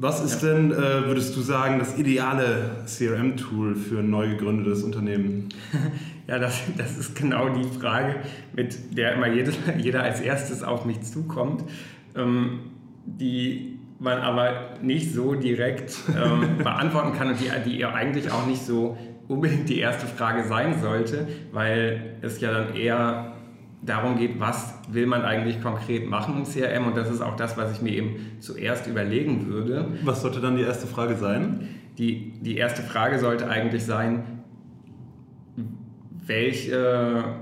Was 0.00 0.20
ist 0.20 0.42
ja. 0.42 0.54
denn, 0.54 0.70
äh, 0.70 1.06
würdest 1.06 1.36
du 1.36 1.40
sagen, 1.40 1.80
das 1.80 1.98
ideale 1.98 2.84
CRM-Tool 2.86 3.74
für 3.74 3.98
ein 3.98 4.10
neu 4.10 4.28
gegründetes 4.30 4.84
Unternehmen? 4.84 5.48
ja, 6.28 6.38
das, 6.38 6.60
das 6.76 6.96
ist 6.96 7.16
genau 7.16 7.48
die 7.48 7.64
Frage, 7.64 8.16
mit 8.54 8.96
der 8.96 9.14
immer 9.14 9.26
jeder, 9.26 9.52
jeder 9.76 10.04
als 10.04 10.20
erstes 10.20 10.62
auf 10.62 10.84
mich 10.84 11.02
zukommt, 11.02 11.64
ähm, 12.14 12.60
die 13.06 13.80
man 13.98 14.18
aber 14.18 14.74
nicht 14.82 15.12
so 15.12 15.34
direkt 15.34 15.96
ähm, 16.10 16.58
beantworten 16.62 17.12
kann 17.18 17.30
und 17.30 17.38
die, 17.40 17.50
die 17.68 17.84
eigentlich 17.84 18.30
auch 18.30 18.46
nicht 18.46 18.62
so 18.62 18.96
unbedingt 19.26 19.68
die 19.68 19.80
erste 19.80 20.06
Frage 20.06 20.44
sein 20.44 20.80
sollte, 20.80 21.26
weil 21.50 22.16
es 22.22 22.40
ja 22.40 22.52
dann 22.52 22.76
eher 22.76 23.27
darum 23.82 24.18
geht, 24.18 24.40
was 24.40 24.74
will 24.90 25.06
man 25.06 25.22
eigentlich 25.22 25.62
konkret 25.62 26.08
machen 26.08 26.36
im 26.38 26.44
CRM 26.44 26.86
und 26.86 26.96
das 26.96 27.10
ist 27.10 27.20
auch 27.20 27.36
das, 27.36 27.56
was 27.56 27.72
ich 27.72 27.82
mir 27.82 27.92
eben 27.92 28.16
zuerst 28.40 28.86
überlegen 28.86 29.46
würde. 29.46 29.86
Was 30.04 30.22
sollte 30.22 30.40
dann 30.40 30.56
die 30.56 30.62
erste 30.62 30.86
Frage 30.86 31.16
sein? 31.16 31.68
Die, 31.96 32.32
die 32.40 32.56
erste 32.56 32.82
Frage 32.82 33.18
sollte 33.18 33.48
eigentlich 33.48 33.84
sein, 33.84 34.24
welche 36.26 37.36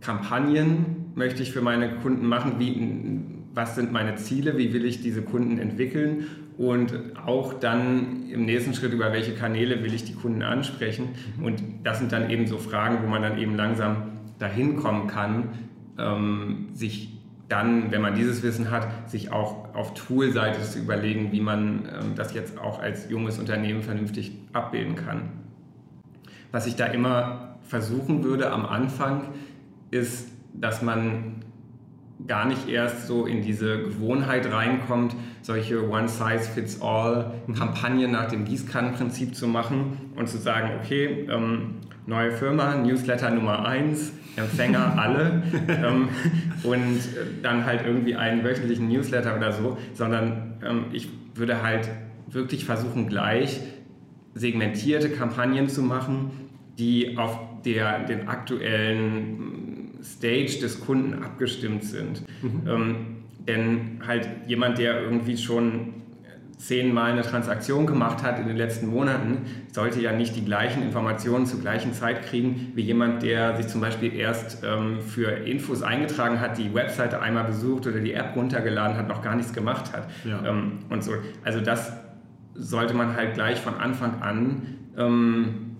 Kampagnen 0.00 1.12
möchte 1.14 1.42
ich 1.42 1.52
für 1.52 1.62
meine 1.62 1.96
Kunden 1.96 2.26
machen, 2.26 2.54
wie, 2.58 3.20
was 3.54 3.74
sind 3.74 3.92
meine 3.92 4.16
Ziele, 4.16 4.58
wie 4.58 4.72
will 4.72 4.84
ich 4.84 5.02
diese 5.02 5.22
Kunden 5.22 5.58
entwickeln 5.58 6.26
und 6.58 6.92
auch 7.24 7.54
dann 7.54 8.28
im 8.30 8.44
nächsten 8.44 8.74
Schritt, 8.74 8.92
über 8.92 9.12
welche 9.12 9.32
Kanäle 9.32 9.82
will 9.82 9.94
ich 9.94 10.04
die 10.04 10.14
Kunden 10.14 10.42
ansprechen. 10.42 11.10
Und 11.40 11.62
das 11.84 12.00
sind 12.00 12.10
dann 12.10 12.30
eben 12.30 12.48
so 12.48 12.58
Fragen, 12.58 12.98
wo 13.02 13.06
man 13.08 13.22
dann 13.22 13.38
eben 13.38 13.54
langsam 13.54 14.17
dahin 14.38 14.76
kommen 14.76 15.06
kann, 15.06 15.50
ähm, 15.98 16.68
sich 16.74 17.18
dann, 17.48 17.90
wenn 17.90 18.02
man 18.02 18.14
dieses 18.14 18.42
Wissen 18.42 18.70
hat, 18.70 19.10
sich 19.10 19.32
auch 19.32 19.74
auf 19.74 19.94
Toolseite 19.94 20.62
zu 20.62 20.78
überlegen, 20.78 21.32
wie 21.32 21.40
man 21.40 21.86
ähm, 21.86 22.14
das 22.14 22.34
jetzt 22.34 22.58
auch 22.58 22.78
als 22.80 23.08
junges 23.10 23.38
Unternehmen 23.38 23.82
vernünftig 23.82 24.32
abbilden 24.52 24.96
kann. 24.96 25.30
Was 26.52 26.66
ich 26.66 26.76
da 26.76 26.84
immer 26.86 27.56
versuchen 27.62 28.22
würde 28.24 28.50
am 28.50 28.66
Anfang, 28.66 29.28
ist, 29.90 30.28
dass 30.54 30.82
man 30.82 31.42
gar 32.26 32.46
nicht 32.46 32.68
erst 32.68 33.06
so 33.06 33.26
in 33.26 33.42
diese 33.42 33.84
Gewohnheit 33.84 34.52
reinkommt, 34.52 35.14
solche 35.42 35.88
One-Size-Fits-All-Kampagnen 35.88 38.10
nach 38.10 38.26
dem 38.28 38.44
Gießkannenprinzip 38.44 39.36
zu 39.36 39.46
machen 39.46 40.10
und 40.16 40.28
zu 40.28 40.38
sagen, 40.38 40.80
okay, 40.82 41.28
ähm, 41.30 41.76
neue 42.06 42.32
Firma, 42.32 42.74
Newsletter 42.74 43.30
Nummer 43.30 43.64
1, 43.66 44.12
Empfänger 44.38 44.98
alle 44.98 45.42
ähm, 45.68 46.08
und 46.62 47.00
dann 47.42 47.64
halt 47.66 47.84
irgendwie 47.84 48.14
einen 48.14 48.44
wöchentlichen 48.44 48.88
Newsletter 48.88 49.36
oder 49.36 49.52
so, 49.52 49.76
sondern 49.94 50.54
ähm, 50.64 50.84
ich 50.92 51.08
würde 51.34 51.62
halt 51.62 51.88
wirklich 52.28 52.64
versuchen, 52.64 53.08
gleich 53.08 53.60
segmentierte 54.34 55.10
Kampagnen 55.10 55.68
zu 55.68 55.82
machen, 55.82 56.30
die 56.78 57.16
auf 57.18 57.38
der, 57.64 58.04
den 58.04 58.28
aktuellen 58.28 59.98
Stage 60.02 60.60
des 60.60 60.80
Kunden 60.80 61.22
abgestimmt 61.22 61.84
sind. 61.84 62.22
Mhm. 62.42 62.62
Ähm, 62.68 62.96
denn 63.46 64.00
halt 64.06 64.28
jemand, 64.46 64.78
der 64.78 65.02
irgendwie 65.02 65.36
schon 65.36 65.94
zehnmal 66.58 67.12
eine 67.12 67.22
Transaktion 67.22 67.86
gemacht 67.86 68.22
hat 68.22 68.38
in 68.38 68.48
den 68.48 68.56
letzten 68.56 68.88
Monaten, 68.88 69.42
sollte 69.72 70.00
ja 70.00 70.12
nicht 70.12 70.34
die 70.36 70.44
gleichen 70.44 70.82
Informationen 70.82 71.46
zur 71.46 71.60
gleichen 71.60 71.92
Zeit 71.92 72.22
kriegen 72.26 72.72
wie 72.74 72.82
jemand, 72.82 73.22
der 73.22 73.56
sich 73.56 73.68
zum 73.68 73.80
Beispiel 73.80 74.14
erst 74.14 74.64
ähm, 74.64 75.00
für 75.00 75.30
Infos 75.30 75.82
eingetragen 75.82 76.40
hat, 76.40 76.58
die 76.58 76.74
Webseite 76.74 77.20
einmal 77.20 77.44
besucht 77.44 77.86
oder 77.86 78.00
die 78.00 78.12
App 78.12 78.34
runtergeladen 78.34 78.96
hat, 78.96 79.08
noch 79.08 79.22
gar 79.22 79.36
nichts 79.36 79.52
gemacht 79.52 79.92
hat. 79.92 80.08
Ja. 80.24 80.44
Ähm, 80.44 80.80
und 80.90 81.04
so. 81.04 81.12
Also 81.44 81.60
das 81.60 81.92
sollte 82.54 82.92
man 82.92 83.14
halt 83.14 83.34
gleich 83.34 83.60
von 83.60 83.76
Anfang 83.76 84.20
an 84.20 84.62
ähm, 84.96 85.76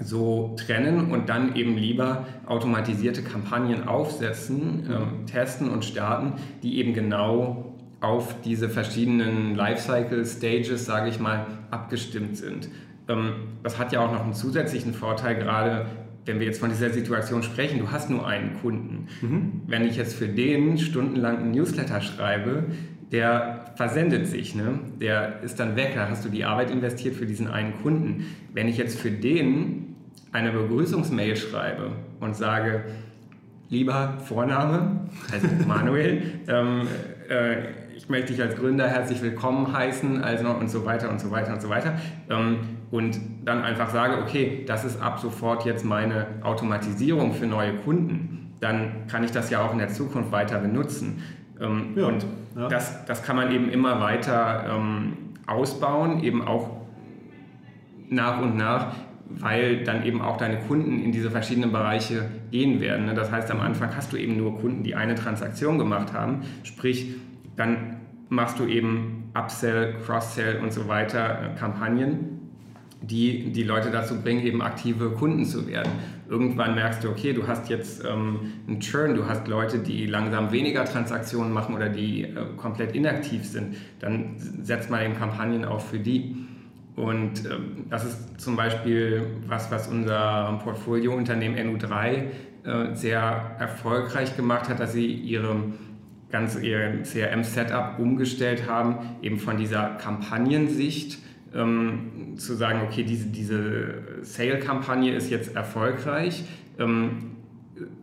so 0.00 0.54
trennen 0.56 1.10
und 1.10 1.28
dann 1.28 1.56
eben 1.56 1.76
lieber 1.76 2.26
automatisierte 2.46 3.22
Kampagnen 3.22 3.88
aufsetzen, 3.88 4.88
ähm, 4.90 5.26
testen 5.26 5.70
und 5.70 5.84
starten, 5.84 6.34
die 6.62 6.78
eben 6.78 6.92
genau 6.92 7.77
auf 8.00 8.40
diese 8.42 8.68
verschiedenen 8.68 9.54
Lifecycle-Stages, 9.54 10.84
sage 10.84 11.08
ich 11.08 11.18
mal, 11.18 11.46
abgestimmt 11.70 12.36
sind. 12.36 12.68
Ähm, 13.08 13.32
das 13.62 13.78
hat 13.78 13.92
ja 13.92 14.00
auch 14.00 14.12
noch 14.12 14.22
einen 14.22 14.34
zusätzlichen 14.34 14.94
Vorteil, 14.94 15.36
gerade 15.36 15.86
wenn 16.24 16.38
wir 16.38 16.46
jetzt 16.46 16.60
von 16.60 16.68
dieser 16.68 16.90
Situation 16.90 17.42
sprechen, 17.42 17.78
du 17.78 17.90
hast 17.90 18.10
nur 18.10 18.26
einen 18.26 18.60
Kunden. 18.60 19.08
Mhm. 19.22 19.62
Wenn 19.66 19.84
ich 19.84 19.96
jetzt 19.96 20.14
für 20.14 20.28
den 20.28 20.78
stundenlang 20.78 21.38
einen 21.38 21.50
Newsletter 21.52 22.00
schreibe, 22.02 22.66
der 23.10 23.72
versendet 23.76 24.26
sich, 24.26 24.54
ne? 24.54 24.78
der 25.00 25.42
ist 25.42 25.58
dann 25.58 25.76
weg, 25.76 25.92
da 25.94 26.08
hast 26.10 26.26
du 26.26 26.28
die 26.28 26.44
Arbeit 26.44 26.70
investiert 26.70 27.14
für 27.14 27.24
diesen 27.24 27.48
einen 27.48 27.80
Kunden. 27.82 28.26
Wenn 28.52 28.68
ich 28.68 28.76
jetzt 28.76 28.98
für 28.98 29.10
den 29.10 29.96
eine 30.30 30.52
Begrüßungsmail 30.52 31.36
schreibe 31.36 31.92
und 32.20 32.36
sage, 32.36 32.84
lieber 33.70 34.18
Vorname, 34.26 35.08
also 35.32 35.46
Manuel, 35.66 36.22
ähm, 36.48 36.82
äh, 37.30 37.56
möchte 38.08 38.32
dich 38.32 38.42
als 38.42 38.56
Gründer 38.56 38.88
herzlich 38.88 39.22
willkommen 39.22 39.72
heißen, 39.72 40.22
also 40.22 40.48
und 40.48 40.70
so 40.70 40.84
weiter 40.84 41.10
und 41.10 41.20
so 41.20 41.30
weiter 41.30 41.52
und 41.52 41.62
so 41.62 41.68
weiter. 41.68 41.94
Ähm, 42.30 42.58
und 42.90 43.18
dann 43.44 43.62
einfach 43.62 43.90
sage, 43.90 44.22
okay, 44.22 44.64
das 44.66 44.84
ist 44.84 45.00
ab 45.00 45.18
sofort 45.20 45.64
jetzt 45.64 45.84
meine 45.84 46.26
Automatisierung 46.42 47.32
für 47.34 47.46
neue 47.46 47.74
Kunden, 47.74 48.54
dann 48.60 49.06
kann 49.08 49.24
ich 49.24 49.30
das 49.30 49.50
ja 49.50 49.64
auch 49.64 49.72
in 49.72 49.78
der 49.78 49.88
Zukunft 49.88 50.32
weiter 50.32 50.58
benutzen. 50.58 51.22
Ähm, 51.60 51.92
ja, 51.96 52.06
und 52.06 52.26
ja. 52.56 52.68
Das, 52.68 53.04
das 53.04 53.22
kann 53.22 53.36
man 53.36 53.52
eben 53.52 53.68
immer 53.68 54.00
weiter 54.00 54.64
ähm, 54.70 55.16
ausbauen, 55.46 56.22
eben 56.24 56.46
auch 56.46 56.78
nach 58.08 58.40
und 58.40 58.56
nach 58.56 58.94
weil 59.30 59.84
dann 59.84 60.04
eben 60.04 60.22
auch 60.22 60.38
deine 60.38 60.58
Kunden 60.58 61.02
in 61.02 61.12
diese 61.12 61.30
verschiedenen 61.30 61.70
Bereiche 61.70 62.30
gehen 62.50 62.80
werden. 62.80 63.06
Ne? 63.06 63.14
Das 63.14 63.30
heißt, 63.30 63.50
am 63.50 63.60
Anfang 63.60 63.94
hast 63.94 64.12
du 64.12 64.16
eben 64.16 64.36
nur 64.36 64.58
Kunden, 64.58 64.82
die 64.82 64.94
eine 64.94 65.14
Transaktion 65.14 65.78
gemacht 65.78 66.12
haben, 66.12 66.42
sprich, 66.62 67.14
dann 67.58 67.96
machst 68.28 68.58
du 68.58 68.66
eben 68.66 69.30
Upsell, 69.34 69.96
Cross-Sell 70.04 70.60
und 70.62 70.72
so 70.72 70.88
weiter 70.88 71.54
äh, 71.54 71.58
Kampagnen, 71.58 72.50
die 73.02 73.52
die 73.52 73.64
Leute 73.64 73.90
dazu 73.90 74.20
bringen, 74.20 74.44
eben 74.44 74.62
aktive 74.62 75.10
Kunden 75.10 75.44
zu 75.44 75.66
werden. 75.66 75.92
Irgendwann 76.28 76.74
merkst 76.74 77.02
du, 77.02 77.08
okay, 77.08 77.32
du 77.32 77.46
hast 77.46 77.68
jetzt 77.68 78.04
ähm, 78.04 78.52
einen 78.66 78.80
Churn, 78.80 79.14
du 79.14 79.26
hast 79.26 79.48
Leute, 79.48 79.78
die 79.78 80.06
langsam 80.06 80.52
weniger 80.52 80.84
Transaktionen 80.84 81.52
machen 81.52 81.74
oder 81.74 81.88
die 81.88 82.24
äh, 82.24 82.34
komplett 82.56 82.94
inaktiv 82.94 83.44
sind. 83.44 83.76
Dann 83.98 84.36
setzt 84.62 84.88
man 84.90 85.04
eben 85.04 85.16
Kampagnen 85.16 85.64
auch 85.64 85.80
für 85.80 85.98
die. 85.98 86.36
Und 86.94 87.44
ähm, 87.44 87.86
das 87.90 88.04
ist 88.04 88.40
zum 88.40 88.56
Beispiel 88.56 89.26
was, 89.46 89.70
was 89.70 89.88
unser 89.88 90.60
Portfoliounternehmen 90.62 91.76
NU3 91.76 92.24
äh, 92.64 92.94
sehr 92.94 93.56
erfolgreich 93.58 94.36
gemacht 94.36 94.68
hat, 94.68 94.78
dass 94.80 94.92
sie 94.92 95.06
ihre 95.06 95.56
ganz 96.30 96.58
ihr 96.60 97.02
CRM-Setup 97.02 97.98
umgestellt 97.98 98.68
haben, 98.68 98.98
eben 99.22 99.38
von 99.38 99.56
dieser 99.56 99.96
Kampagnensicht 99.96 101.18
ähm, 101.54 102.34
zu 102.36 102.54
sagen, 102.54 102.80
okay, 102.86 103.04
diese, 103.04 103.26
diese 103.28 104.02
Sale-Kampagne 104.22 105.14
ist 105.14 105.30
jetzt 105.30 105.56
erfolgreich, 105.56 106.44
ähm, 106.78 107.36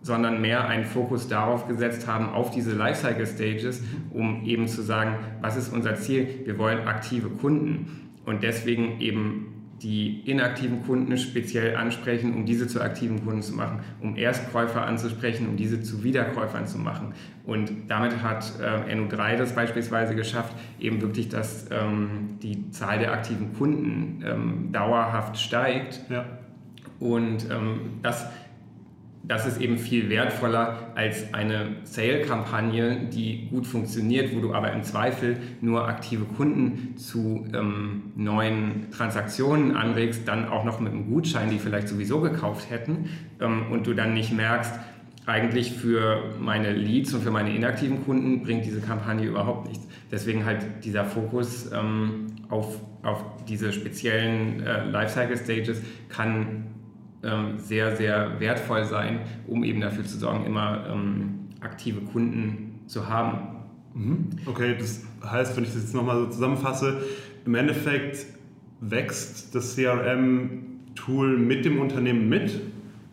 sondern 0.01 0.41
mehr 0.41 0.67
einen 0.67 0.86
Fokus 0.86 1.27
darauf 1.27 1.67
gesetzt 1.67 2.08
haben, 2.08 2.29
auf 2.29 2.50
diese 2.51 2.74
Lifecycle-Stages, 2.75 3.84
um 4.12 4.46
eben 4.46 4.67
zu 4.67 4.82
sagen, 4.82 5.17
was 5.41 5.58
ist 5.58 5.74
unser 5.74 5.96
Ziel? 5.96 6.27
Wir 6.46 6.58
wollen 6.58 6.88
aktive 6.88 7.29
Kunden 7.29 8.10
und 8.25 8.41
deswegen 8.41 9.00
eben 9.01 9.54
die 9.82 10.22
inaktiven 10.22 10.84
Kunden 10.84 11.17
speziell 11.17 11.75
ansprechen, 11.75 12.34
um 12.34 12.46
diese 12.46 12.67
zu 12.67 12.82
aktiven 12.82 13.24
Kunden 13.25 13.41
zu 13.41 13.53
machen, 13.53 13.82
um 14.01 14.15
Erstkäufer 14.15 14.86
anzusprechen, 14.86 15.48
um 15.48 15.58
diese 15.58 15.82
zu 15.82 16.03
Wiederkäufern 16.03 16.65
zu 16.65 16.77
machen. 16.77 17.13
Und 17.46 17.72
damit 17.88 18.24
hat 18.24 18.53
äh, 18.60 18.94
NU3 18.94 19.36
das 19.36 19.53
beispielsweise 19.53 20.15
geschafft, 20.15 20.55
eben 20.79 21.01
wirklich, 21.01 21.29
dass 21.29 21.67
ähm, 21.72 22.38
die 22.41 22.72
Zahl 22.72 23.00
der 23.00 23.12
aktiven 23.12 23.53
Kunden 23.53 24.24
ähm, 24.25 24.72
dauerhaft 24.72 25.38
steigt. 25.38 26.01
Ja. 26.10 26.25
Und 27.00 27.50
ähm, 27.51 28.00
das 28.01 28.27
das 29.27 29.48
ist 29.48 29.60
eben 29.60 29.77
viel 29.77 30.10
wertvoller 30.10 30.91
als 30.96 31.34
eine 31.34 31.77
Sale-Kampagne, 31.84 33.08
die 33.12 33.48
gut 33.50 33.65
funktioniert, 33.65 34.36
wo 34.36 34.39
du 34.39 34.53
aber 34.53 34.72
im 34.72 34.84
Zweifel 34.84 35.38
nur 35.62 35.88
aktive 35.88 36.25
Kunden 36.25 36.96
zu 36.98 37.46
ähm, 37.53 38.12
neuen 38.15 38.91
Transaktionen 38.91 39.75
anregst, 39.75 40.27
dann 40.27 40.48
auch 40.48 40.63
noch 40.63 40.79
mit 40.79 40.94
einem 40.94 41.10
Gutschein, 41.10 41.50
die 41.50 41.60
vielleicht 41.60 41.88
sowieso 41.88 42.22
gekauft 42.22 42.70
hätten 42.70 43.10
ähm, 43.39 43.72
und 43.72 43.88
du 43.88 43.94
dann 43.94 44.13
nicht 44.13 44.32
merkst, 44.32 44.74
eigentlich 45.25 45.72
für 45.72 46.36
meine 46.39 46.72
Leads 46.74 47.13
und 47.13 47.24
für 47.24 47.32
meine 47.32 47.55
inaktiven 47.55 48.05
Kunden 48.05 48.44
bringt 48.44 48.65
diese 48.65 48.79
Kampagne 48.79 49.25
überhaupt 49.25 49.67
nichts. 49.67 49.88
Deswegen 50.12 50.46
halt 50.46 50.63
dieser 50.84 51.03
Fokus 51.03 51.72
ähm, 51.74 52.27
auf, 52.50 52.79
auf 53.01 53.24
diese 53.48 53.74
speziellen 53.74 54.62
äh, 54.62 54.86
Lifecycle-Stages 54.86 55.82
kann 56.10 56.46
ähm, 56.46 56.63
sehr, 57.58 57.96
sehr 57.96 58.39
wertvoll 58.39 58.86
sein, 58.86 59.20
um 59.48 59.63
eben 59.63 59.82
dafür 59.82 60.03
zu 60.03 60.17
sorgen, 60.17 60.46
immer 60.46 60.86
ähm, 60.89 61.50
aktive 61.62 62.01
Kunden 62.01 62.82
zu 62.88 63.10
haben. 63.10 63.39
Mhm. 63.94 64.29
Okay, 64.46 64.75
das 64.77 65.03
heißt, 65.24 65.55
wenn 65.55 65.63
ich 65.63 65.74
das 65.74 65.84
jetzt 65.84 65.96
nochmal 65.96 66.17
so 66.17 66.27
zusammenfasse, 66.27 67.01
im 67.46 67.55
Endeffekt 67.55 68.25
wächst 68.82 69.55
das 69.55 69.75
CRM-Tool 69.75 71.38
mit 71.38 71.65
dem 71.65 71.79
Unternehmen 71.79 72.29
mit 72.29 72.60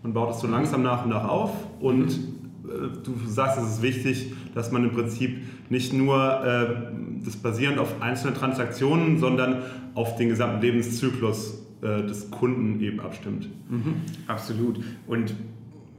und 0.02 0.12
baut 0.12 0.34
es 0.34 0.40
so 0.40 0.46
langsam 0.46 0.82
nach 0.82 1.04
und 1.04 1.10
nach 1.10 1.28
auf 1.28 1.52
und 1.80 2.10
äh, 2.10 2.88
du 3.04 3.14
sagst, 3.26 3.58
es 3.58 3.76
ist 3.76 3.82
wichtig, 3.82 4.32
dass 4.54 4.72
man 4.72 4.84
im 4.84 4.92
Prinzip 4.92 5.42
nicht 5.70 5.92
nur 5.92 6.44
äh, 6.44 7.24
das 7.24 7.36
basierend 7.36 7.78
auf 7.78 8.02
einzelnen 8.02 8.34
Transaktionen, 8.34 9.18
sondern 9.18 9.62
auf 9.94 10.16
den 10.16 10.28
gesamten 10.28 10.60
Lebenszyklus 10.60 11.62
äh, 11.82 12.06
des 12.06 12.30
Kunden 12.30 12.80
eben 12.80 13.00
abstimmt. 13.00 13.48
Mhm, 13.68 13.96
absolut. 14.28 14.80
Und 15.06 15.34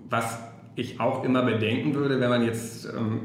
was 0.09 0.39
ich 0.75 0.99
auch 0.99 1.23
immer 1.23 1.43
bedenken 1.43 1.93
würde, 1.93 2.19
wenn 2.19 2.29
man 2.29 2.43
jetzt 2.43 2.85
ähm, 2.85 3.19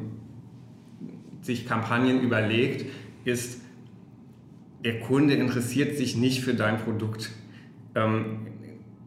sich 1.40 1.66
Kampagnen 1.66 2.20
überlegt, 2.20 2.86
ist, 3.24 3.62
der 4.84 5.00
Kunde 5.00 5.34
interessiert 5.34 5.96
sich 5.96 6.16
nicht 6.16 6.42
für 6.42 6.54
dein 6.54 6.78
Produkt. 6.78 7.30
Ähm, 7.94 8.46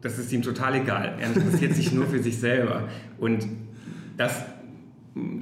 das 0.00 0.18
ist 0.18 0.32
ihm 0.32 0.42
total 0.42 0.76
egal. 0.76 1.16
Er 1.20 1.28
interessiert 1.28 1.74
sich 1.74 1.92
nur 1.92 2.06
für 2.06 2.22
sich 2.22 2.38
selber. 2.38 2.88
Und 3.18 3.46
das 4.16 4.44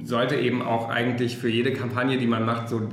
sollte 0.03 0.35
eben 0.35 0.61
auch 0.61 0.89
eigentlich 0.89 1.37
für 1.37 1.49
jede 1.49 1.73
Kampagne, 1.73 2.17
die 2.17 2.27
man 2.27 2.45
macht, 2.45 2.69
so 2.69 2.89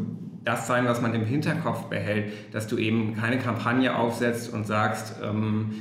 das 0.49 0.67
sein, 0.67 0.87
was 0.87 1.03
man 1.03 1.15
im 1.15 1.27
Hinterkopf 1.27 1.85
behält, 1.85 2.33
dass 2.55 2.67
du 2.67 2.79
eben 2.79 3.15
keine 3.15 3.39
Kampagne 3.39 3.95
aufsetzt 3.95 4.51
und 4.53 4.67
sagst, 4.67 5.17
ähm, 5.23 5.75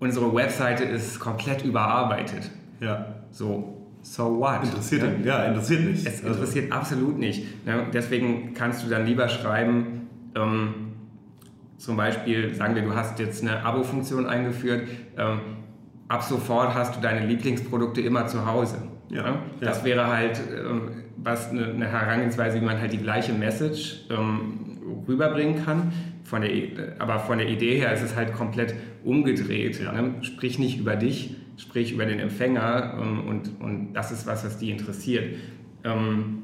unsere 0.00 0.34
Webseite 0.34 0.84
ist 0.84 1.18
komplett 1.18 1.64
überarbeitet. 1.64 2.50
Ja. 2.80 3.14
So, 3.30 3.88
so 4.02 4.38
what? 4.38 4.64
Interessiert, 4.64 5.24
ja? 5.24 5.38
ja 5.38 5.44
interessiert 5.46 5.84
nicht. 5.84 6.06
Es 6.06 6.22
also 6.22 6.34
interessiert 6.34 6.64
also. 6.72 6.74
absolut 6.74 7.18
nicht. 7.18 7.46
Ja, 7.64 7.86
deswegen 7.90 8.52
kannst 8.52 8.84
du 8.84 8.90
dann 8.90 9.06
lieber 9.06 9.30
schreiben, 9.30 10.08
ähm, 10.36 10.74
zum 11.78 11.96
Beispiel, 11.96 12.54
sagen 12.54 12.74
wir, 12.74 12.82
du 12.82 12.94
hast 12.94 13.18
jetzt 13.18 13.42
eine 13.42 13.64
Abo-Funktion 13.64 14.26
eingeführt, 14.26 14.86
ähm, 15.16 15.40
ab 16.08 16.22
sofort 16.22 16.74
hast 16.74 16.96
du 16.96 17.00
deine 17.00 17.26
Lieblingsprodukte 17.26 18.02
immer 18.02 18.26
zu 18.26 18.46
Hause. 18.46 18.76
Ja, 19.10 19.42
das 19.60 19.78
ja. 19.80 19.84
wäre 19.84 20.06
halt 20.06 20.40
ähm, 20.50 20.90
was 21.16 21.50
eine, 21.50 21.66
eine, 21.66 21.86
Herangehensweise, 21.86 22.60
wie 22.60 22.64
man 22.64 22.80
halt 22.80 22.92
die 22.92 22.98
gleiche 22.98 23.32
Message 23.32 24.06
ähm, 24.10 24.78
rüberbringen 25.06 25.64
kann. 25.64 25.92
Von 26.24 26.40
der, 26.40 26.50
aber 26.98 27.18
von 27.18 27.38
der 27.38 27.48
Idee 27.48 27.78
her 27.78 27.92
ist 27.92 28.02
es 28.02 28.16
halt 28.16 28.32
komplett 28.32 28.74
umgedreht. 29.04 29.80
Ne? 29.82 30.14
Sprich 30.22 30.58
nicht 30.58 30.78
über 30.78 30.96
dich, 30.96 31.36
sprich 31.56 31.92
über 31.92 32.06
den 32.06 32.18
Empfänger 32.18 32.98
ähm, 33.00 33.28
und, 33.28 33.60
und 33.60 33.92
das 33.92 34.10
ist 34.10 34.26
was, 34.26 34.44
was 34.44 34.58
die 34.58 34.70
interessiert. 34.70 35.36
Ähm, 35.84 36.42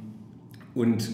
und 0.74 1.10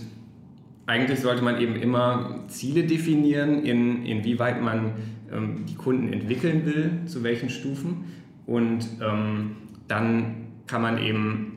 eigentlich 0.86 1.20
sollte 1.20 1.42
man 1.42 1.60
eben 1.60 1.76
immer 1.76 2.44
Ziele 2.48 2.84
definieren, 2.84 3.64
in, 3.64 4.04
inwieweit 4.04 4.62
man 4.62 4.92
ähm, 5.32 5.64
die 5.68 5.74
Kunden 5.74 6.12
entwickeln 6.12 6.64
will, 6.66 6.90
zu 7.06 7.22
welchen 7.22 7.50
Stufen. 7.50 8.04
Und 8.46 8.86
ähm, 9.00 9.56
dann 9.88 10.45
kann 10.66 10.82
man 10.82 10.99
eben 10.99 11.56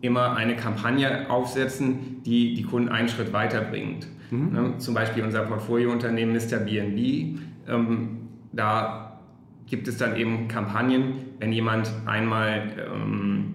immer 0.00 0.36
eine 0.36 0.56
Kampagne 0.56 1.30
aufsetzen, 1.30 2.22
die 2.24 2.54
die 2.54 2.62
Kunden 2.62 2.88
einen 2.88 3.08
Schritt 3.08 3.32
weiterbringt. 3.32 4.06
Mhm. 4.30 4.52
Ne? 4.52 4.74
Zum 4.78 4.94
Beispiel 4.94 5.22
unser 5.22 5.42
Portfoliounternehmen 5.42 6.34
Mr. 6.34 6.58
B&B. 6.58 7.38
Ähm, 7.68 8.18
da 8.52 9.20
gibt 9.66 9.88
es 9.88 9.98
dann 9.98 10.16
eben 10.16 10.48
Kampagnen, 10.48 11.14
wenn 11.38 11.52
jemand 11.52 11.90
einmal 12.06 12.72
ähm, 12.78 13.54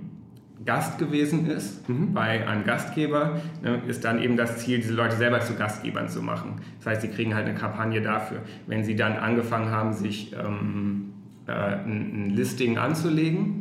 Gast 0.66 1.00
gewesen 1.00 1.50
ist 1.50 1.88
mhm. 1.90 2.14
bei 2.14 2.48
einem 2.48 2.64
Gastgeber, 2.64 3.42
ne, 3.64 3.82
ist 3.88 4.06
dann 4.06 4.22
eben 4.22 4.38
das 4.38 4.60
Ziel, 4.60 4.78
diese 4.78 4.94
Leute 4.94 5.16
selber 5.16 5.40
zu 5.40 5.56
Gastgebern 5.56 6.08
zu 6.08 6.22
machen. 6.22 6.62
Das 6.78 6.88
heißt, 6.88 7.02
sie 7.02 7.08
kriegen 7.08 7.34
halt 7.34 7.48
eine 7.48 7.58
Kampagne 7.58 8.02
dafür. 8.02 8.42
Wenn 8.68 8.84
sie 8.84 8.96
dann 8.96 9.14
angefangen 9.14 9.72
haben, 9.72 9.94
sich 9.94 10.34
ähm, 10.34 11.14
äh, 11.48 11.52
ein, 11.52 12.28
ein 12.28 12.30
Listing 12.30 12.78
anzulegen, 12.78 13.61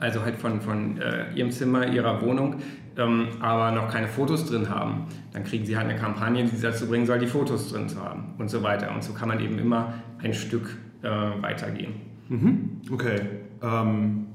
also 0.00 0.22
halt 0.22 0.36
von, 0.36 0.60
von 0.60 0.98
äh, 0.98 1.32
ihrem 1.34 1.50
Zimmer, 1.50 1.86
ihrer 1.86 2.20
Wohnung, 2.22 2.56
ähm, 2.96 3.28
aber 3.40 3.70
noch 3.70 3.90
keine 3.90 4.08
Fotos 4.08 4.46
drin 4.46 4.68
haben, 4.68 5.06
dann 5.32 5.44
kriegen 5.44 5.64
sie 5.64 5.76
halt 5.76 5.88
eine 5.88 5.98
Kampagne, 5.98 6.44
die 6.44 6.56
sie 6.56 6.62
dazu 6.62 6.88
bringen 6.88 7.06
soll, 7.06 7.18
die 7.18 7.26
Fotos 7.26 7.72
drin 7.72 7.88
zu 7.88 8.02
haben 8.02 8.34
und 8.38 8.50
so 8.50 8.62
weiter. 8.62 8.92
Und 8.94 9.02
so 9.02 9.12
kann 9.12 9.28
man 9.28 9.40
eben 9.40 9.58
immer 9.58 9.94
ein 10.22 10.34
Stück 10.34 10.76
äh, 11.02 11.08
weitergehen. 11.08 11.94
Mhm. 12.28 12.80
Okay. 12.90 13.20
Ähm, 13.62 14.26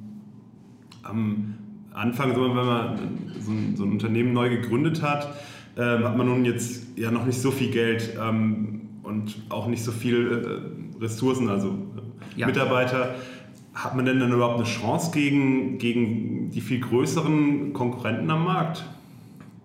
am 1.03 1.55
Anfang, 1.93 2.31
wenn 2.36 2.55
man 2.55 2.98
so 3.39 3.51
ein, 3.51 3.75
so 3.75 3.83
ein 3.83 3.91
Unternehmen 3.91 4.33
neu 4.33 4.50
gegründet 4.50 5.01
hat, 5.01 5.33
äh, 5.75 5.81
hat 5.81 6.18
man 6.18 6.27
nun 6.27 6.46
jetzt 6.46 6.98
ja 6.98 7.11
noch 7.11 7.25
nicht 7.25 7.39
so 7.39 7.51
viel 7.51 7.72
Geld 7.72 8.18
ähm, 8.20 8.81
und 9.03 9.35
auch 9.50 9.68
nicht 9.68 9.83
so 9.83 9.92
viele 9.92 10.42
äh, 10.98 11.01
Ressourcen, 11.01 11.50
also 11.50 11.77
ja. 12.35 12.48
Mitarbeiter. 12.48 13.16
Hat 13.74 13.96
man 13.96 14.05
denn 14.05 14.20
dann 14.20 14.31
überhaupt 14.31 14.57
eine 14.57 14.66
Chance 14.66 15.12
gegen, 15.12 15.79
gegen 15.79 16.51
die 16.51 16.62
viel 16.62 16.79
größeren 16.79 17.74
Konkurrenten 17.74 18.29
am 18.29 18.46
Markt? 18.46 18.86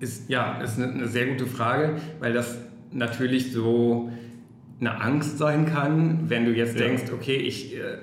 Ist, 0.00 0.30
ja, 0.30 0.60
ist 0.60 0.78
eine, 0.78 0.92
eine 0.92 1.08
sehr 1.08 1.26
gute 1.26 1.46
Frage, 1.46 1.96
weil 2.20 2.32
das 2.32 2.58
natürlich 2.92 3.52
so 3.52 4.10
eine 4.80 5.00
Angst 5.00 5.38
sein 5.38 5.66
kann, 5.66 6.30
wenn 6.30 6.46
du 6.46 6.52
jetzt 6.52 6.78
ja. 6.78 6.86
denkst, 6.86 7.12
okay, 7.12 7.36
ich 7.36 7.76
äh, 7.76 7.98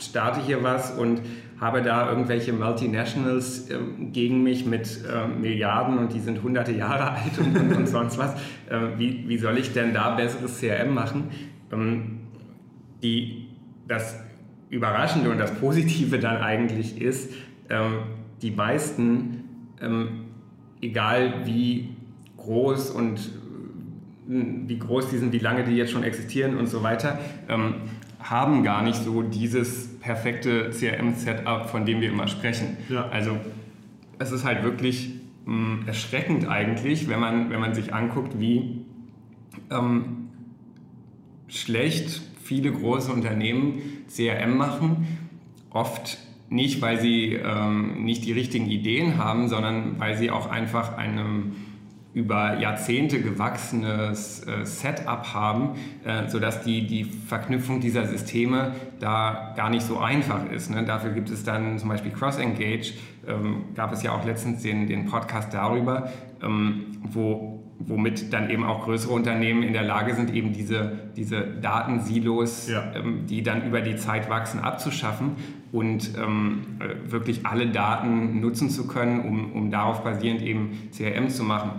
starte 0.00 0.40
hier 0.44 0.62
was 0.62 0.90
und 0.90 1.22
habe 1.60 1.82
da 1.82 2.08
irgendwelche 2.10 2.52
Multinationals 2.52 3.70
äh, 3.70 3.78
gegen 4.12 4.42
mich 4.42 4.64
mit 4.64 5.00
äh, 5.04 5.26
Milliarden 5.26 5.98
und 5.98 6.12
die 6.12 6.20
sind 6.20 6.42
hunderte 6.42 6.72
Jahre 6.72 7.10
alt 7.12 7.38
und, 7.38 7.56
und, 7.56 7.76
und 7.76 7.88
sonst 7.88 8.18
was. 8.18 8.34
Äh, 8.68 8.98
wie, 8.98 9.28
wie 9.28 9.38
soll 9.38 9.58
ich 9.58 9.72
denn 9.72 9.92
da 9.92 10.14
besseres 10.14 10.60
CRM 10.60 10.94
machen? 10.94 11.30
Ähm, 11.72 12.20
die, 13.02 13.48
das 13.86 14.20
Überraschende 14.70 15.30
und 15.30 15.38
das 15.38 15.54
Positive 15.54 16.18
dann 16.18 16.38
eigentlich 16.38 17.00
ist, 17.00 17.32
ähm, 17.70 18.00
die 18.42 18.50
meisten, 18.50 19.44
ähm, 19.80 20.24
egal 20.80 21.46
wie 21.46 21.90
groß 22.36 22.90
und 22.90 23.18
äh, 23.18 24.32
wie 24.66 24.78
groß 24.78 25.10
die 25.10 25.18
sind, 25.18 25.32
wie 25.32 25.38
lange 25.38 25.64
die 25.64 25.72
jetzt 25.72 25.92
schon 25.92 26.02
existieren 26.02 26.56
und 26.56 26.66
so 26.66 26.82
weiter, 26.82 27.18
ähm, 27.48 27.74
haben 28.20 28.62
gar 28.62 28.82
nicht 28.82 29.02
so 29.02 29.22
dieses 29.22 29.98
perfekte 30.00 30.70
CRM-Setup, 30.70 31.70
von 31.70 31.86
dem 31.86 32.00
wir 32.00 32.10
immer 32.10 32.28
sprechen. 32.28 32.76
Ja. 32.88 33.08
Also 33.08 33.36
es 34.18 34.32
ist 34.32 34.44
halt 34.44 34.64
wirklich 34.64 35.10
mh, 35.46 35.86
erschreckend 35.86 36.48
eigentlich, 36.48 37.08
wenn 37.08 37.20
man, 37.20 37.50
wenn 37.50 37.60
man 37.60 37.74
sich 37.74 37.94
anguckt, 37.94 38.38
wie 38.38 38.84
ähm, 39.70 40.28
schlecht 41.48 42.22
viele 42.48 42.72
große 42.72 43.12
Unternehmen 43.12 43.82
CRM 44.08 44.56
machen, 44.56 45.06
oft 45.70 46.16
nicht, 46.48 46.80
weil 46.80 46.98
sie 46.98 47.34
ähm, 47.34 48.04
nicht 48.04 48.24
die 48.24 48.32
richtigen 48.32 48.70
Ideen 48.70 49.18
haben, 49.18 49.48
sondern 49.48 50.00
weil 50.00 50.16
sie 50.16 50.30
auch 50.30 50.50
einfach 50.50 50.96
einem 50.96 51.56
über 52.14 52.58
Jahrzehnte 52.58 53.20
gewachsenes 53.20 54.46
äh, 54.46 54.64
Setup 54.64 55.34
haben, 55.34 55.74
äh, 56.06 56.26
sodass 56.26 56.62
die, 56.62 56.86
die 56.86 57.04
Verknüpfung 57.04 57.80
dieser 57.80 58.06
Systeme 58.06 58.74
da 58.98 59.52
gar 59.54 59.68
nicht 59.68 59.82
so 59.82 59.98
einfach 59.98 60.50
ist. 60.50 60.70
Ne? 60.70 60.84
Dafür 60.84 61.10
gibt 61.10 61.28
es 61.28 61.44
dann 61.44 61.78
zum 61.78 61.90
Beispiel 61.90 62.12
Cross-Engage, 62.12 62.94
ähm, 63.28 63.64
gab 63.74 63.92
es 63.92 64.02
ja 64.02 64.12
auch 64.12 64.24
letztens 64.24 64.62
den, 64.62 64.86
den 64.86 65.06
Podcast 65.06 65.52
darüber, 65.52 66.10
ähm, 66.42 66.98
wo 67.02 67.58
womit 67.78 68.32
dann 68.32 68.50
eben 68.50 68.64
auch 68.64 68.84
größere 68.84 69.12
Unternehmen 69.12 69.62
in 69.62 69.72
der 69.72 69.84
Lage 69.84 70.14
sind, 70.14 70.34
eben 70.34 70.52
diese, 70.52 71.10
diese 71.16 71.42
Datensilos, 71.42 72.68
ja. 72.68 72.92
ähm, 72.94 73.26
die 73.26 73.42
dann 73.42 73.66
über 73.66 73.80
die 73.80 73.96
Zeit 73.96 74.28
wachsen, 74.28 74.60
abzuschaffen 74.60 75.36
und 75.70 76.10
ähm, 76.18 76.78
äh, 76.80 77.10
wirklich 77.10 77.46
alle 77.46 77.68
Daten 77.68 78.40
nutzen 78.40 78.70
zu 78.70 78.86
können, 78.88 79.20
um, 79.20 79.52
um 79.52 79.70
darauf 79.70 80.02
basierend 80.02 80.42
eben 80.42 80.90
CRM 80.90 81.28
zu 81.28 81.44
machen. 81.44 81.70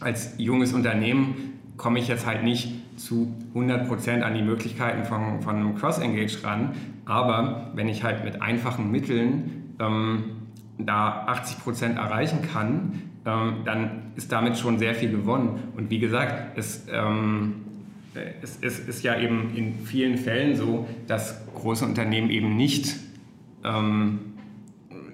Als 0.00 0.34
junges 0.38 0.72
Unternehmen 0.72 1.34
komme 1.76 1.98
ich 1.98 2.08
jetzt 2.08 2.26
halt 2.26 2.44
nicht 2.44 2.72
zu 2.96 3.34
100% 3.54 4.22
an 4.22 4.34
die 4.34 4.42
Möglichkeiten 4.42 5.04
von, 5.04 5.42
von 5.42 5.56
einem 5.56 5.74
Cross-Engage 5.74 6.44
ran, 6.44 6.72
aber 7.04 7.72
wenn 7.74 7.88
ich 7.88 8.04
halt 8.04 8.24
mit 8.24 8.40
einfachen 8.42 8.90
Mitteln 8.90 9.74
ähm, 9.78 10.24
da 10.78 11.26
80% 11.26 11.96
erreichen 11.96 12.42
kann, 12.42 13.02
ähm, 13.24 13.62
dann 13.64 14.12
ist 14.14 14.30
damit 14.30 14.58
schon 14.58 14.78
sehr 14.78 14.94
viel 14.94 15.10
gewonnen. 15.10 15.72
Und 15.76 15.90
wie 15.90 15.98
gesagt, 15.98 16.56
es, 16.58 16.86
ähm, 16.92 17.64
es, 18.42 18.58
es, 18.60 18.78
ist 18.78 19.02
ja 19.02 19.18
eben 19.18 19.54
in 19.54 19.84
vielen 19.84 20.16
Fällen 20.16 20.56
so, 20.56 20.86
dass 21.06 21.44
große 21.54 21.84
Unternehmen 21.84 22.30
eben 22.30 22.56
nicht 22.56 22.96
ähm, 23.64 24.34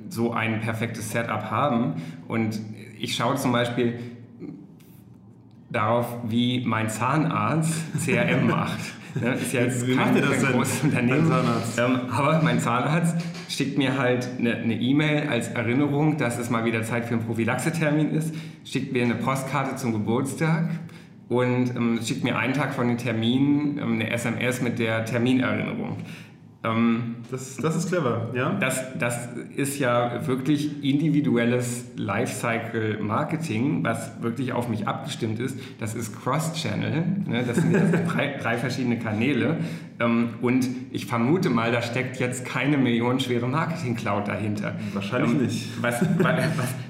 so 0.09 0.33
ein 0.33 0.61
perfektes 0.61 1.11
Setup 1.11 1.51
haben. 1.51 1.95
Und 2.29 2.61
ich 2.99 3.15
schaue 3.15 3.37
zum 3.37 3.53
Beispiel 3.53 3.99
darauf, 5.71 6.07
wie 6.29 6.65
mein 6.65 6.91
Zahnarzt 6.91 7.73
CRM 8.05 8.47
macht. 8.51 8.81
Ja, 9.21 9.33
ist 9.33 9.53
ja 9.53 9.63
jetzt 9.63 9.87
Wie 9.87 9.95
kein, 9.95 10.15
kein 10.15 10.53
großes 10.53 10.85
Unternehmen. 10.85 11.31
Ähm, 11.79 12.01
aber 12.11 12.41
mein 12.43 12.61
Zahnarzt 12.61 13.17
schickt 13.49 13.77
mir 13.79 13.99
halt 13.99 14.29
eine 14.39 14.75
E-Mail 14.75 15.25
e 15.25 15.29
als 15.29 15.49
Erinnerung, 15.49 16.17
dass 16.17 16.39
es 16.39 16.51
mal 16.51 16.65
wieder 16.65 16.83
Zeit 16.83 17.05
für 17.05 17.15
einen 17.15 17.25
Prophylaxetermin 17.25 18.11
ist, 18.11 18.35
schickt 18.65 18.93
mir 18.93 19.03
eine 19.03 19.15
Postkarte 19.15 19.77
zum 19.77 19.93
Geburtstag 19.93 20.71
und 21.29 21.77
ähm, 21.77 22.01
schickt 22.03 22.25
mir 22.25 22.37
einen 22.39 22.55
Tag 22.55 22.75
von 22.75 22.89
den 22.89 22.99
Terminen 22.99 23.79
ähm, 23.79 23.95
eine 23.95 24.11
SMS 24.11 24.63
mit 24.63 24.79
der 24.79 25.05
Terminerinnerung. 25.05 25.97
Ähm, 26.65 27.17
das, 27.31 27.57
das 27.57 27.75
ist 27.75 27.89
clever, 27.89 28.31
ja? 28.35 28.51
Das, 28.61 28.97
das 28.97 29.29
ist 29.57 29.81
ja 29.81 30.25
wirklich 30.29 30.85
individuelles 30.85 31.87
Lifecycle-Marketing, 31.97 33.83
was 33.83 34.23
wirklich 34.23 34.53
auf 34.53 34.69
mich 34.69 34.87
abgestimmt 34.87 35.41
ist. 35.41 35.59
Das 35.81 35.95
ist 35.95 36.23
Cross-Channel, 36.23 37.05
ne? 37.27 37.45
das 37.45 37.57
sind 37.57 37.73
jetzt 37.73 37.93
drei, 38.15 38.37
drei, 38.41 38.59
verschiedene 38.59 39.01
Kanäle. 39.01 39.57
Ähm, 39.99 40.35
und 40.41 40.69
ich 40.93 41.07
vermute 41.07 41.51
mal, 41.51 41.73
da 41.73 41.83
steckt 41.83 42.21
jetzt 42.21 42.45
keine 42.45 42.79
millionenschwere 42.79 43.49
Marketing-Cloud 43.49 44.29
dahinter. 44.29 44.77
Wahrscheinlich 44.93 45.33
ähm, 45.33 45.43
nicht. 45.43 45.83
Was, 45.83 46.01
was, 46.19 46.45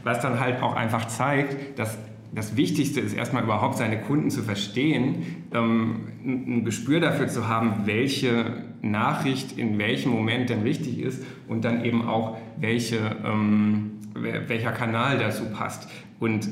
was 0.04 0.20
dann 0.20 0.38
halt 0.38 0.60
auch 0.62 0.76
einfach 0.76 1.06
zeigt, 1.06 1.78
dass 1.78 1.96
das 2.34 2.56
Wichtigste 2.56 3.00
ist 3.00 3.14
erstmal 3.14 3.44
überhaupt 3.44 3.76
seine 3.76 4.00
Kunden 4.00 4.30
zu 4.30 4.42
verstehen, 4.42 5.46
ähm, 5.52 6.08
ein 6.24 6.64
Gespür 6.64 7.00
dafür 7.00 7.28
zu 7.28 7.46
haben, 7.46 7.82
welche 7.84 8.64
Nachricht 8.80 9.58
in 9.58 9.78
welchem 9.78 10.12
Moment 10.12 10.50
denn 10.50 10.62
richtig 10.62 10.98
ist 10.98 11.22
und 11.46 11.64
dann 11.64 11.84
eben 11.84 12.08
auch 12.08 12.38
welche, 12.58 13.16
ähm, 13.24 13.92
welcher 14.14 14.72
Kanal 14.72 15.18
dazu 15.18 15.44
passt. 15.46 15.88
Und 16.20 16.48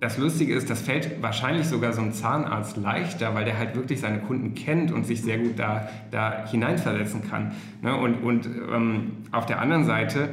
das 0.00 0.18
Lustige 0.18 0.54
ist, 0.54 0.68
das 0.70 0.82
fällt 0.82 1.22
wahrscheinlich 1.22 1.66
sogar 1.66 1.92
so 1.92 2.02
einem 2.02 2.12
Zahnarzt 2.12 2.76
leichter, 2.76 3.34
weil 3.34 3.44
der 3.44 3.58
halt 3.58 3.74
wirklich 3.74 4.00
seine 4.00 4.18
Kunden 4.18 4.54
kennt 4.54 4.92
und 4.92 5.06
sich 5.06 5.22
sehr 5.22 5.38
gut 5.38 5.58
da, 5.58 5.88
da 6.10 6.46
hineinversetzen 6.46 7.28
kann. 7.28 7.52
Ne? 7.82 7.96
Und, 7.96 8.16
und 8.16 8.46
ähm, 8.46 9.12
auf 9.32 9.46
der 9.46 9.60
anderen 9.60 9.84
Seite 9.84 10.28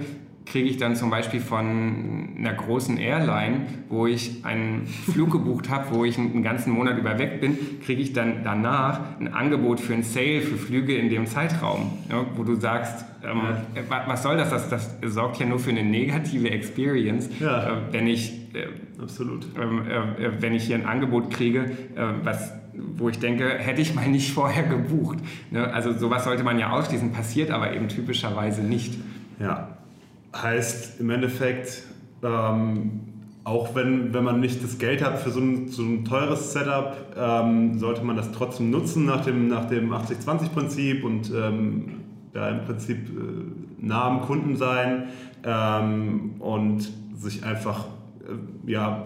kriege 0.45 0.67
ich 0.67 0.77
dann 0.77 0.95
zum 0.95 1.09
Beispiel 1.09 1.39
von 1.39 2.35
einer 2.37 2.53
großen 2.53 2.97
Airline, 2.97 3.67
wo 3.89 4.07
ich 4.07 4.43
einen 4.43 4.87
Flug 4.87 5.31
gebucht 5.31 5.69
habe, 5.69 5.95
wo 5.95 6.03
ich 6.03 6.17
einen 6.17 6.43
ganzen 6.43 6.73
Monat 6.73 6.97
über 6.97 7.19
weg 7.19 7.39
bin, 7.41 7.57
kriege 7.85 8.01
ich 8.01 8.13
dann 8.13 8.43
danach 8.43 9.19
ein 9.19 9.33
Angebot 9.33 9.79
für 9.79 9.93
ein 9.93 10.03
Sale 10.03 10.41
für 10.41 10.57
Flüge 10.57 10.95
in 10.95 11.09
dem 11.09 11.27
Zeitraum, 11.27 11.91
ja, 12.09 12.25
wo 12.35 12.43
du 12.43 12.55
sagst, 12.55 13.05
ähm, 13.23 13.41
ja. 13.75 14.03
was 14.07 14.23
soll 14.23 14.37
das? 14.37 14.49
das? 14.49 14.69
Das 14.69 14.97
sorgt 15.13 15.37
ja 15.37 15.45
nur 15.45 15.59
für 15.59 15.69
eine 15.69 15.83
negative 15.83 16.49
Experience, 16.49 17.29
ja. 17.39 17.69
äh, 17.69 17.77
wenn 17.91 18.07
ich 18.07 18.33
äh, 18.53 18.67
absolut, 19.01 19.47
ähm, 19.61 19.83
äh, 19.87 20.25
äh, 20.25 20.31
wenn 20.39 20.53
ich 20.53 20.63
hier 20.63 20.75
ein 20.75 20.85
Angebot 20.85 21.31
kriege, 21.31 21.71
äh, 21.95 22.13
was 22.23 22.53
wo 22.73 23.09
ich 23.09 23.19
denke, 23.19 23.49
hätte 23.49 23.81
ich 23.81 23.93
mal 23.93 24.07
nicht 24.07 24.31
vorher 24.33 24.63
gebucht. 24.63 25.19
Ne? 25.51 25.71
Also 25.73 25.91
sowas 25.93 26.23
sollte 26.23 26.43
man 26.43 26.57
ja 26.57 26.71
ausschließen, 26.71 27.11
passiert 27.11 27.51
aber 27.51 27.73
eben 27.73 27.89
typischerweise 27.89 28.61
nicht. 28.61 28.97
Ja, 29.39 29.70
Heißt 30.35 30.99
im 30.99 31.09
Endeffekt, 31.09 31.83
ähm, 32.23 33.01
auch 33.43 33.73
wenn, 33.75 34.13
wenn 34.13 34.23
man 34.23 34.39
nicht 34.39 34.63
das 34.63 34.77
Geld 34.77 35.03
hat 35.03 35.19
für 35.19 35.31
so 35.31 35.39
ein, 35.39 35.67
so 35.67 35.81
ein 35.81 36.05
teures 36.05 36.53
Setup, 36.53 36.95
ähm, 37.17 37.79
sollte 37.79 38.03
man 38.03 38.15
das 38.15 38.31
trotzdem 38.31 38.69
nutzen 38.69 39.05
nach 39.05 39.25
dem, 39.25 39.47
nach 39.47 39.65
dem 39.65 39.91
80-20-Prinzip 39.91 41.03
und 41.03 41.31
ähm, 41.31 42.01
ja, 42.33 42.49
im 42.49 42.63
Prinzip 42.65 43.09
äh, 43.09 43.85
nah 43.85 44.05
am 44.05 44.21
Kunden 44.21 44.55
sein 44.55 45.09
ähm, 45.43 46.35
und 46.39 46.89
sich 47.15 47.43
einfach 47.43 47.85
äh, 48.21 48.71
ja, 48.71 49.05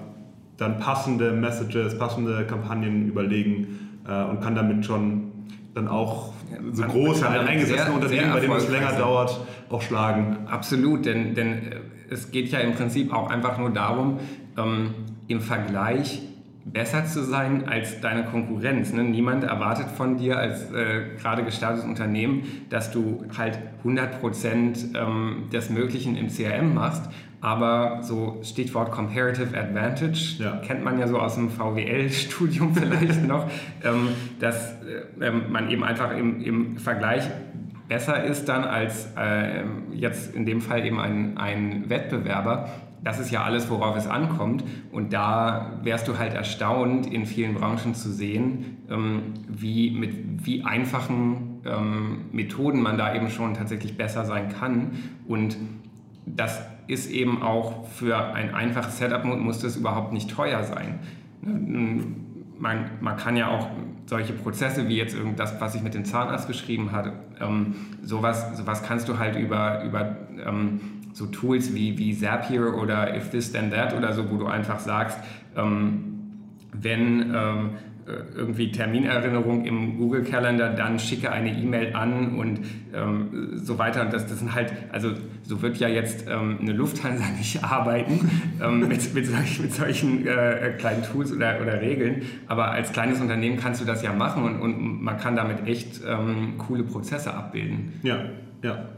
dann 0.58 0.80
passende 0.80 1.32
Messages, 1.32 1.98
passende 1.98 2.46
Kampagnen 2.46 3.08
überlegen 3.08 4.00
äh, 4.08 4.24
und 4.26 4.42
kann 4.42 4.56
damit 4.56 4.86
schon 4.86 5.32
dann 5.76 5.90
auch 5.90 6.34
so 6.72 6.84
große 6.84 7.28
eingesetzte 7.30 7.92
Unternehmen, 7.92 8.32
bei 8.32 8.40
denen 8.40 8.56
es 8.56 8.70
länger 8.70 8.94
dauert, 8.94 9.40
auch 9.70 9.82
schlagen. 9.82 10.48
Absolut, 10.48 11.06
denn, 11.06 11.36
denn 11.36 11.52
äh, 11.52 11.76
es 12.10 12.32
geht 12.32 12.50
ja 12.50 12.60
im 12.60 12.74
Prinzip 12.74 13.14
auch 13.14 13.30
einfach 13.30 13.58
nur 13.58 13.72
darum, 13.72 14.20
ähm, 14.58 14.94
im 15.28 15.42
Vergleich 15.42 16.22
besser 16.66 17.06
zu 17.06 17.24
sein 17.24 17.68
als 17.68 18.02
deine 18.02 18.24
Konkurrenz. 18.26 18.92
Ne? 18.94 19.04
Niemand 19.04 19.44
erwartet 19.44 19.88
von 19.88 20.18
dir 20.18 20.40
als 20.40 20.72
äh, 20.72 21.16
gerade 21.20 21.44
gestartetes 21.44 21.86
Unternehmen, 21.86 22.44
dass 22.70 22.92
du 22.92 23.26
halt 23.38 23.60
100% 23.84 24.96
ähm, 24.96 25.50
des 25.52 25.70
Möglichen 25.70 26.16
im 26.16 26.30
CRM 26.30 26.74
machst, 26.74 27.04
aber 27.42 28.00
so 28.02 28.40
Stichwort 28.44 28.92
Comparative 28.92 29.58
Advantage, 29.58 30.36
ja. 30.40 30.58
kennt 30.58 30.84
man 30.84 30.98
ja 30.98 31.08
so 31.08 31.20
aus 31.20 31.36
dem 31.36 31.50
VWL-Studium 31.50 32.74
vielleicht 32.76 33.28
noch, 33.28 33.50
ähm, 33.84 34.10
dass 34.40 34.74
äh, 35.20 35.32
man 35.32 35.70
eben 35.70 35.84
einfach 35.84 36.16
im, 36.16 36.42
im 36.42 36.78
Vergleich 36.78 37.24
besser 37.88 38.24
ist 38.24 38.46
dann 38.46 38.64
als 38.64 39.12
äh, 39.18 39.64
jetzt 39.94 40.36
in 40.36 40.46
dem 40.46 40.62
Fall 40.62 40.86
eben 40.86 41.00
ein, 41.00 41.38
ein 41.38 41.90
Wettbewerber. 41.90 42.70
Das 43.04 43.20
ist 43.20 43.30
ja 43.30 43.44
alles, 43.44 43.70
worauf 43.70 43.96
es 43.96 44.08
ankommt. 44.08 44.64
Und 44.92 45.14
da 45.14 45.80
wärst 45.84 46.08
du 46.08 46.18
halt 46.18 46.34
erstaunt, 46.34 47.06
in 47.06 47.28
vielen 47.28 47.54
Branchen 47.54 47.94
zu 47.94 48.10
sehen, 48.12 48.78
ähm, 48.90 49.34
wie, 49.48 49.92
mit 49.92 50.46
wie 50.46 50.64
einfachen 50.64 51.62
ähm, 51.66 52.26
Methoden 52.32 52.82
man 52.82 52.98
da 52.98 53.14
eben 53.14 53.30
schon 53.30 53.54
tatsächlich 53.54 53.96
besser 53.96 54.26
sein 54.26 54.50
kann. 54.50 54.94
Und 55.28 55.56
das 56.26 56.66
ist 56.88 57.10
eben 57.10 57.42
auch 57.42 57.88
für 57.88 58.34
ein 58.34 58.54
einfaches 58.54 58.98
Setup, 58.98 59.24
muss 59.26 59.60
das 59.60 59.76
überhaupt 59.76 60.14
nicht 60.14 60.30
teuer 60.30 60.64
sein. 60.64 61.00
Man, 61.42 62.86
man 63.02 63.18
kann 63.18 63.36
ja 63.36 63.50
auch 63.50 63.70
solche 64.06 64.34
Prozesse 64.34 64.88
wie 64.88 64.98
jetzt 64.98 65.16
irgendwas, 65.16 65.60
was 65.60 65.76
ich 65.76 65.82
mit 65.82 65.94
dem 65.94 66.06
Zahnarzt 66.06 66.48
geschrieben 66.48 66.92
hatte, 66.92 67.14
ähm, 67.40 67.76
sowas, 68.04 68.58
sowas 68.58 68.84
kannst 68.84 69.10
du 69.10 69.18
halt 69.18 69.36
über, 69.36 69.84
über 69.84 70.16
ähm, 70.46 70.80
so 71.14 71.26
Tools 71.28 71.74
wie, 71.74 71.98
wie 71.98 72.16
Zapier 72.16 72.76
oder 72.76 73.16
If 73.16 73.30
This 73.32 73.52
Then 73.52 73.72
That 73.72 73.96
oder 73.96 74.14
so, 74.14 74.30
wo 74.30 74.38
du 74.38 74.48
einfach 74.48 74.80
sagst, 74.80 75.18
ähm, 75.56 76.16
wenn 76.74 77.34
ähm, 77.34 77.34
äh, 77.34 77.95
irgendwie 78.06 78.72
Terminerinnerung 78.72 79.66
im 79.66 79.98
Google 79.98 80.24
Calendar, 80.24 80.70
dann 80.70 81.00
schicke 81.00 81.32
eine 81.32 81.52
E-Mail 81.52 81.96
an 81.96 82.38
und 82.38 82.60
ähm, 82.94 83.52
so 83.56 83.80
weiter. 83.80 84.02
Und 84.02 84.14
das, 84.14 84.28
das 84.28 84.40
sind 84.40 84.54
halt, 84.54 84.74
also 84.92 85.12
so 85.44 85.62
wird 85.62 85.78
ja 85.78 85.88
jetzt 85.88 86.28
ähm, 86.30 86.60
eine 86.62 86.74
Lufthansa 86.74 87.26
nicht 87.38 87.64
arbeiten 87.64 88.30
ähm, 88.62 88.88
mit, 88.88 89.14
mit, 89.14 89.26
solch, 89.26 89.60
mit, 89.60 89.74
solchen 89.74 90.28
äh, 90.28 90.76
kleinen 90.78 91.04
Tools 91.04 91.32
oder, 91.32 91.60
oder, 91.62 91.82
Regeln. 91.82 92.24
Aber 92.48 92.72
als 92.72 92.92
kleines 92.92 93.22
Unternehmen 93.22 93.58
kannst 93.58 93.82
du 93.82 93.86
das 93.86 94.04
ja 94.04 94.14
machen 94.14 94.44
und, 94.44 94.62
und 94.62 95.02
man 95.02 95.18
kann 95.18 95.36
damit 95.36 95.68
echt 95.68 96.02
ähm, 96.08 96.58
coole 96.58 96.84
Prozesse 96.84 97.34
abbilden. 97.34 98.00
Ja, 98.04 98.26
ja. 98.62 98.90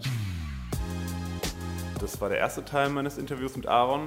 Das 1.99 2.19
war 2.21 2.29
der 2.29 2.39
erste 2.39 2.63
Teil 2.63 2.89
meines 2.89 3.17
Interviews 3.17 3.55
mit 3.55 3.67
Aaron. 3.67 4.01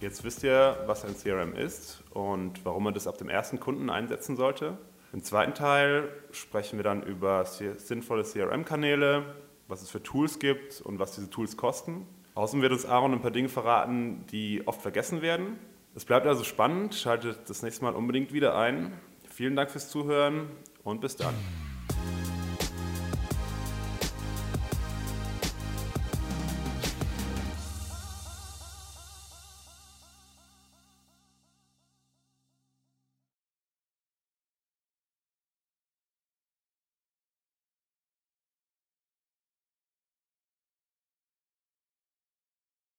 Jetzt 0.00 0.22
wisst 0.22 0.44
ihr, 0.44 0.76
was 0.86 1.04
ein 1.04 1.16
CRM 1.16 1.54
ist 1.54 2.04
und 2.10 2.64
warum 2.64 2.84
man 2.84 2.94
das 2.94 3.08
ab 3.08 3.18
dem 3.18 3.28
ersten 3.28 3.58
Kunden 3.58 3.90
einsetzen 3.90 4.36
sollte. 4.36 4.78
Im 5.12 5.24
zweiten 5.24 5.54
Teil 5.54 6.08
sprechen 6.30 6.78
wir 6.78 6.84
dann 6.84 7.02
über 7.02 7.44
sinnvolle 7.44 8.22
CRM-Kanäle, 8.22 9.24
was 9.66 9.82
es 9.82 9.90
für 9.90 10.02
Tools 10.02 10.38
gibt 10.38 10.80
und 10.82 11.00
was 11.00 11.16
diese 11.16 11.30
Tools 11.30 11.56
kosten. 11.56 12.06
Außerdem 12.34 12.62
wird 12.62 12.72
uns 12.72 12.86
Aaron 12.86 13.12
ein 13.12 13.22
paar 13.22 13.32
Dinge 13.32 13.48
verraten, 13.48 14.24
die 14.30 14.62
oft 14.66 14.80
vergessen 14.80 15.20
werden. 15.20 15.58
Es 15.96 16.04
bleibt 16.04 16.28
also 16.28 16.44
spannend, 16.44 16.94
schaltet 16.94 17.50
das 17.50 17.62
nächste 17.62 17.82
Mal 17.82 17.94
unbedingt 17.94 18.32
wieder 18.32 18.56
ein. 18.56 18.92
Vielen 19.28 19.56
Dank 19.56 19.70
fürs 19.70 19.88
Zuhören 19.88 20.48
und 20.84 21.00
bis 21.00 21.16
dann. 21.16 21.34